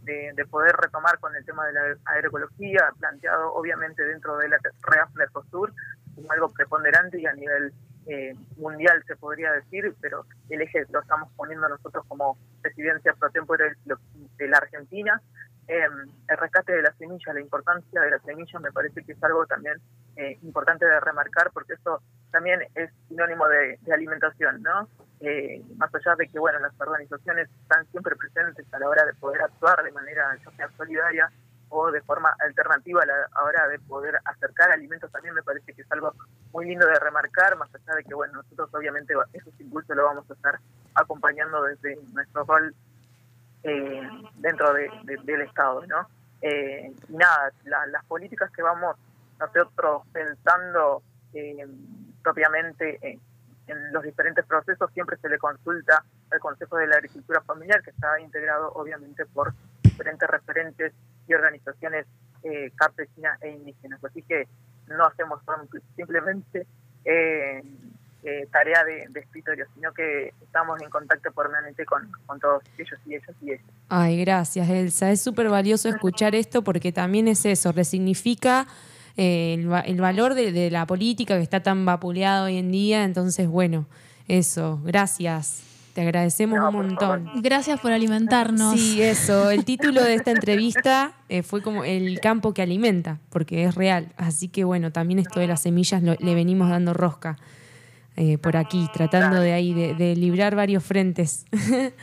de, 0.05 0.33
de, 0.35 0.45
poder 0.47 0.75
retomar 0.77 1.19
con 1.21 1.35
el 1.37 1.45
tema 1.45 1.65
de 1.67 1.73
la 1.73 1.97
agroecología, 2.05 2.93
planteado 2.99 3.55
obviamente 3.55 4.03
dentro 4.03 4.37
de 4.39 4.49
la 4.49 4.59
REAF 4.83 5.15
Mercosur, 5.15 5.73
como 6.15 6.31
algo 6.33 6.51
preponderante 6.51 7.21
y 7.21 7.27
a 7.27 7.33
nivel 7.33 7.73
eh, 8.07 8.35
mundial 8.57 9.03
se 9.07 9.15
podría 9.17 9.53
decir, 9.53 9.95
pero 10.01 10.27
el 10.51 10.61
eje 10.61 10.85
lo 10.91 11.01
estamos 11.01 11.31
poniendo 11.37 11.69
nosotros 11.69 12.05
como 12.09 12.37
presidencia 12.61 13.15
pro 13.15 13.31
tempore 13.31 13.77
de 13.85 14.49
la 14.49 14.59
Argentina. 14.59 15.23
Eh, 15.69 15.87
el 16.29 16.37
rescate 16.37 16.73
de 16.73 16.83
la 16.83 16.93
semilla, 16.95 17.33
la 17.33 17.41
importancia 17.41 18.01
de 18.01 18.11
la 18.11 18.19
semilla 18.21 18.59
me 18.59 18.73
parece 18.73 19.05
que 19.05 19.13
es 19.13 19.23
algo 19.23 19.47
también 19.47 19.75
eh, 20.17 20.37
importante 20.43 20.85
de 20.85 21.01
remarcar 21.01 21.51
porque 21.53 21.75
eso 21.75 22.03
también 22.31 22.61
es 22.75 22.91
sinónimo 23.09 23.47
de, 23.49 23.79
alimentación, 23.93 24.63
¿no? 24.63 24.89
Eh, 25.21 25.63
más 25.77 25.95
allá 25.95 26.17
de 26.17 26.27
que, 26.29 26.39
bueno, 26.39 26.59
las 26.59 26.73
organizaciones 26.81 27.49
están 27.63 27.87
siempre 27.93 28.17
presentes 28.17 28.67
a 28.75 28.79
la 28.79 28.89
hora 28.89 29.05
de 29.05 29.15
poder 29.15 29.43
actuar 29.43 29.83
de 29.85 29.93
manera 29.93 30.37
ya 30.45 30.51
sea 30.57 30.69
solidaria 30.77 31.31
o 31.69 31.91
de 31.91 32.03
forma 32.03 32.35
alternativa 32.41 33.03
a 33.03 33.07
la 33.07 33.43
hora 33.45 33.69
de 33.69 33.79
poder 33.79 34.19
acercar 34.25 34.73
alimentos 34.73 35.11
también 35.11 35.35
me 35.35 35.43
parece 35.43 35.73
que 35.73 35.83
es 35.83 35.93
algo 35.93 36.13
muy 36.53 36.67
lindo 36.67 36.87
de 36.87 36.99
remarcar, 36.99 37.57
más 37.57 37.73
allá 37.75 37.95
de 37.95 38.05
que, 38.05 38.15
bueno, 38.15 38.35
nosotros 38.35 38.69
obviamente 38.75 39.15
esos 39.33 39.59
impulsos 39.61 39.97
lo 39.97 40.05
vamos 40.05 40.29
a 40.31 40.35
estar 40.35 40.59
acompañando 40.95 41.63
desde 41.63 41.97
nuestro 42.13 42.45
rol 42.45 42.75
eh, 43.63 44.09
dentro 44.37 44.73
de, 44.75 44.91
de, 45.05 45.17
del 45.25 45.43
Estado, 45.43 45.87
¿no? 45.87 46.07
Eh, 46.41 46.93
nada, 47.09 47.53
la, 47.65 47.87
las 47.87 48.05
políticas 48.05 48.51
que 48.51 48.63
vamos 48.63 48.97
nosotros 49.39 50.03
pensando 50.13 51.03
eh, 51.33 51.67
propiamente 52.23 52.99
en, 53.01 53.21
en, 53.69 53.93
los 53.93 54.03
diferentes 54.03 54.45
procesos 54.45 54.91
siempre 54.93 55.17
se 55.19 55.29
le 55.29 55.39
consulta 55.39 56.05
al 56.31 56.41
Consejo 56.41 56.77
de 56.77 56.87
la 56.87 56.97
Agricultura 56.97 57.41
Familiar, 57.43 57.83
que 57.83 57.91
está 57.91 58.19
integrado 58.21 58.73
obviamente 58.75 59.25
por 59.27 59.53
diferentes 59.83 60.29
referentes 60.29 60.93
y 61.27 61.35
organizaciones 61.35 62.07
eh, 62.43 62.73
campesinas 62.75 63.41
e 63.43 63.51
indígenas. 63.51 64.03
Así 64.05 64.23
que 64.23 64.49
no 64.89 65.07
hacemos 65.07 65.41
simplemente 65.97 66.67
eh, 67.05 67.63
eh, 68.25 68.47
tarea 68.53 68.85
de, 68.85 69.07
de, 69.09 69.21
escritorio, 69.21 69.67
sino 69.75 69.93
que 69.93 70.33
estamos 70.43 70.81
en 70.81 70.91
contacto 70.91 71.33
permanente 71.33 71.85
con, 71.85 72.09
con 72.27 72.39
todos 72.39 72.63
ellos 72.79 72.99
y 73.05 73.15
ellos 73.15 73.37
y 73.41 73.51
ellas. 73.51 73.67
Ay, 73.89 74.21
gracias, 74.21 74.69
Elsa. 74.69 75.11
Es 75.11 75.21
súper 75.21 75.49
valioso 75.49 75.89
escuchar 75.89 76.35
esto 76.35 76.63
porque 76.63 76.93
también 76.93 77.27
es 77.27 77.45
eso, 77.45 77.73
resignifica 77.73 78.67
eh, 79.17 79.55
el, 79.55 79.73
el, 79.87 80.01
valor 80.01 80.35
de, 80.35 80.53
de, 80.53 80.71
la 80.71 80.87
política 80.87 81.37
que 81.37 81.43
está 81.43 81.65
tan 81.65 81.85
vapuleado 81.85 82.47
hoy 82.47 82.59
en 82.59 82.71
día. 82.71 83.05
Entonces, 83.05 83.49
bueno, 83.49 83.87
eso, 84.29 84.81
gracias. 84.85 85.65
Te 85.95 86.01
agradecemos 86.01 86.59
no, 86.59 86.69
un 86.69 86.75
montón. 86.75 87.31
Gracias 87.43 87.79
por 87.81 87.93
alimentarnos. 87.93 88.81
Sí, 88.81 89.03
eso. 89.03 89.51
El 89.51 89.65
título 89.65 90.03
de 90.03 90.15
esta 90.15 90.31
entrevista 90.31 91.13
eh, 91.29 91.43
fue 91.43 91.61
como 91.61 91.85
El 91.85 92.19
campo 92.21 92.55
que 92.55 92.63
alimenta, 92.63 93.19
porque 93.29 93.65
es 93.65 93.75
real. 93.75 94.13
Así 94.17 94.49
que 94.49 94.65
bueno, 94.65 94.91
también 94.91 95.19
esto 95.19 95.41
de 95.41 95.49
las 95.49 95.61
semillas 95.61 96.03
lo, 96.03 96.15
le 96.15 96.35
venimos 96.35 96.71
dando 96.71 96.95
rosca 96.95 97.37
eh, 98.17 98.39
por 98.39 98.57
aquí, 98.57 98.89
tratando 98.93 99.41
de 99.41 99.53
ahí 99.53 99.73
de, 99.75 99.95
de 99.95 100.17
librar 100.17 100.55
varios 100.55 100.85
frentes. 100.85 101.45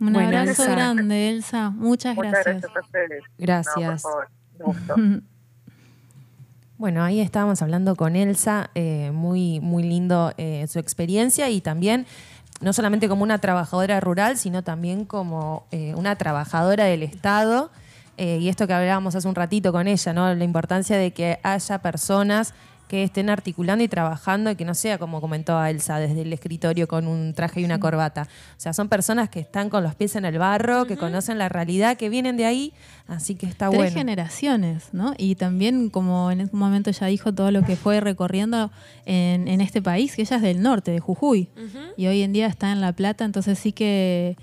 Un 0.00 0.12
bueno, 0.12 0.28
abrazo 0.28 0.62
Elsa. 0.62 0.74
grande, 0.74 1.28
Elsa. 1.28 1.70
Muchas, 1.70 2.14
Muchas 2.14 2.32
gracias. 2.32 2.62
Gracias 2.62 2.76
a 2.76 2.80
ustedes. 2.80 3.24
Gracias. 3.36 4.04
No, 4.58 5.20
Bueno, 6.78 7.02
ahí 7.02 7.20
estábamos 7.20 7.60
hablando 7.60 7.96
con 7.96 8.14
Elsa, 8.14 8.70
eh, 8.76 9.10
muy, 9.12 9.58
muy 9.58 9.82
lindo 9.82 10.32
eh, 10.36 10.64
su 10.68 10.78
experiencia 10.78 11.50
y 11.50 11.60
también 11.60 12.06
no 12.60 12.72
solamente 12.72 13.08
como 13.08 13.24
una 13.24 13.38
trabajadora 13.38 13.98
rural, 14.00 14.36
sino 14.36 14.62
también 14.62 15.04
como 15.04 15.66
eh, 15.72 15.94
una 15.96 16.14
trabajadora 16.16 16.84
del 16.84 17.02
Estado. 17.02 17.70
Eh, 18.16 18.38
y 18.40 18.48
esto 18.48 18.66
que 18.66 18.74
hablábamos 18.74 19.14
hace 19.14 19.28
un 19.28 19.34
ratito 19.34 19.72
con 19.72 19.86
ella, 19.86 20.12
¿no? 20.12 20.32
La 20.34 20.44
importancia 20.44 20.96
de 20.96 21.12
que 21.12 21.38
haya 21.42 21.78
personas 21.78 22.54
que 22.88 23.04
estén 23.04 23.30
articulando 23.30 23.84
y 23.84 23.88
trabajando 23.88 24.50
y 24.50 24.56
que 24.56 24.64
no 24.64 24.74
sea 24.74 24.98
como 24.98 25.20
comentó 25.20 25.62
Elsa 25.64 25.98
desde 25.98 26.22
el 26.22 26.32
escritorio 26.32 26.88
con 26.88 27.06
un 27.06 27.34
traje 27.34 27.60
y 27.60 27.64
una 27.64 27.78
corbata. 27.78 28.22
O 28.22 28.60
sea, 28.60 28.72
son 28.72 28.88
personas 28.88 29.28
que 29.28 29.40
están 29.40 29.70
con 29.70 29.82
los 29.82 29.94
pies 29.94 30.16
en 30.16 30.24
el 30.24 30.38
barro, 30.38 30.86
que 30.86 30.96
conocen 30.96 31.38
la 31.38 31.48
realidad, 31.48 31.96
que 31.96 32.08
vienen 32.08 32.36
de 32.36 32.46
ahí, 32.46 32.72
así 33.06 33.34
que 33.34 33.46
está 33.46 33.68
Tres 33.68 33.78
bueno. 33.78 33.92
generaciones, 33.92 34.88
¿no? 34.92 35.14
Y 35.18 35.34
también, 35.36 35.90
como 35.90 36.30
en 36.30 36.40
un 36.40 36.50
momento 36.52 36.90
ya 36.90 37.06
dijo, 37.06 37.32
todo 37.32 37.50
lo 37.50 37.62
que 37.62 37.76
fue 37.76 38.00
recorriendo 38.00 38.70
en, 39.06 39.46
en 39.48 39.60
este 39.60 39.82
país, 39.82 40.16
que 40.16 40.22
ella 40.22 40.36
es 40.36 40.42
del 40.42 40.62
norte, 40.62 40.90
de 40.90 41.00
Jujuy, 41.00 41.48
y 41.96 42.06
hoy 42.06 42.22
en 42.22 42.32
día 42.32 42.46
está 42.46 42.72
en 42.72 42.80
La 42.80 42.92
Plata, 42.92 43.24
entonces 43.24 43.58
sí 43.58 43.72
que, 43.72 44.36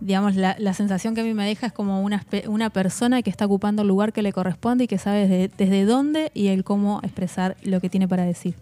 digamos, 0.00 0.34
la, 0.36 0.56
la 0.58 0.72
sensación 0.74 1.14
que 1.14 1.20
a 1.20 1.24
mí 1.24 1.34
me 1.34 1.46
deja 1.46 1.66
es 1.66 1.72
como 1.72 2.02
una, 2.02 2.24
una 2.48 2.70
persona 2.70 3.22
que 3.22 3.30
está 3.30 3.46
ocupando 3.46 3.82
el 3.82 3.88
lugar 3.88 4.12
que 4.12 4.22
le 4.22 4.32
corresponde 4.32 4.84
y 4.84 4.86
que 4.88 4.98
sabe 4.98 5.26
desde, 5.28 5.50
desde 5.56 5.84
dónde 5.84 6.30
y 6.34 6.48
el 6.48 6.64
cómo 6.64 7.00
expresar 7.02 7.56
lo 7.62 7.80
que 7.80 7.88
tiene 7.90 8.08
para 8.08 8.24
decir. 8.24 8.54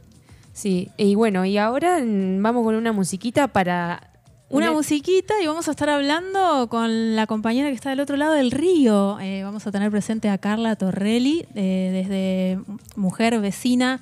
Sí, 0.53 0.88
y 0.96 1.14
bueno, 1.14 1.44
y 1.44 1.57
ahora 1.59 1.98
vamos 2.03 2.64
con 2.64 2.74
una 2.74 2.92
musiquita 2.92 3.48
para... 3.48 4.03
Una 4.51 4.72
musiquita 4.72 5.35
y 5.42 5.46
vamos 5.46 5.68
a 5.68 5.72
estar 5.72 5.90
hablando 5.90 6.68
con 6.70 7.14
la 7.14 7.27
compañera 7.27 7.68
que 7.68 7.74
está 7.74 7.90
del 7.90 8.01
otro 8.01 8.16
lado 8.16 8.33
del 8.33 8.51
río. 8.51 9.20
Eh, 9.20 9.42
vamos 9.44 9.66
a 9.66 9.70
tener 9.70 9.90
presente 9.90 10.31
a 10.31 10.38
Carla 10.38 10.74
Torrelli, 10.74 11.44
eh, 11.55 11.90
desde 11.92 12.59
mujer 12.96 13.38
vecina 13.40 14.01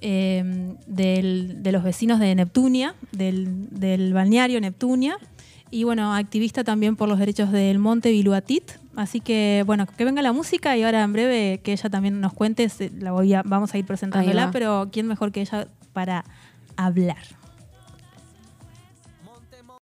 eh, 0.00 0.74
del- 0.88 1.62
de 1.62 1.72
los 1.72 1.84
vecinos 1.84 2.18
de 2.18 2.34
Neptunia, 2.34 2.94
del, 3.12 3.68
del 3.70 4.12
balneario 4.12 4.60
Neptunia. 4.60 5.18
Y 5.70 5.84
bueno, 5.84 6.14
activista 6.14 6.62
también 6.64 6.96
por 6.96 7.08
los 7.08 7.18
derechos 7.18 7.50
del 7.50 7.78
monte 7.78 8.10
Viluatit. 8.10 8.72
Así 8.94 9.20
que 9.20 9.62
bueno, 9.66 9.86
que 9.86 10.04
venga 10.04 10.22
la 10.22 10.32
música 10.32 10.76
y 10.76 10.82
ahora 10.84 11.02
en 11.02 11.12
breve 11.12 11.60
que 11.62 11.72
ella 11.72 11.90
también 11.90 12.20
nos 12.20 12.32
cuente, 12.32 12.68
la 12.98 13.12
voy 13.12 13.34
a- 13.34 13.42
vamos 13.44 13.74
a 13.74 13.78
ir 13.78 13.84
presentándola, 13.84 14.46
va. 14.46 14.50
pero 14.52 14.88
¿quién 14.92 15.06
mejor 15.06 15.32
que 15.32 15.40
ella 15.42 15.66
para 15.92 16.24
hablar? 16.76 17.16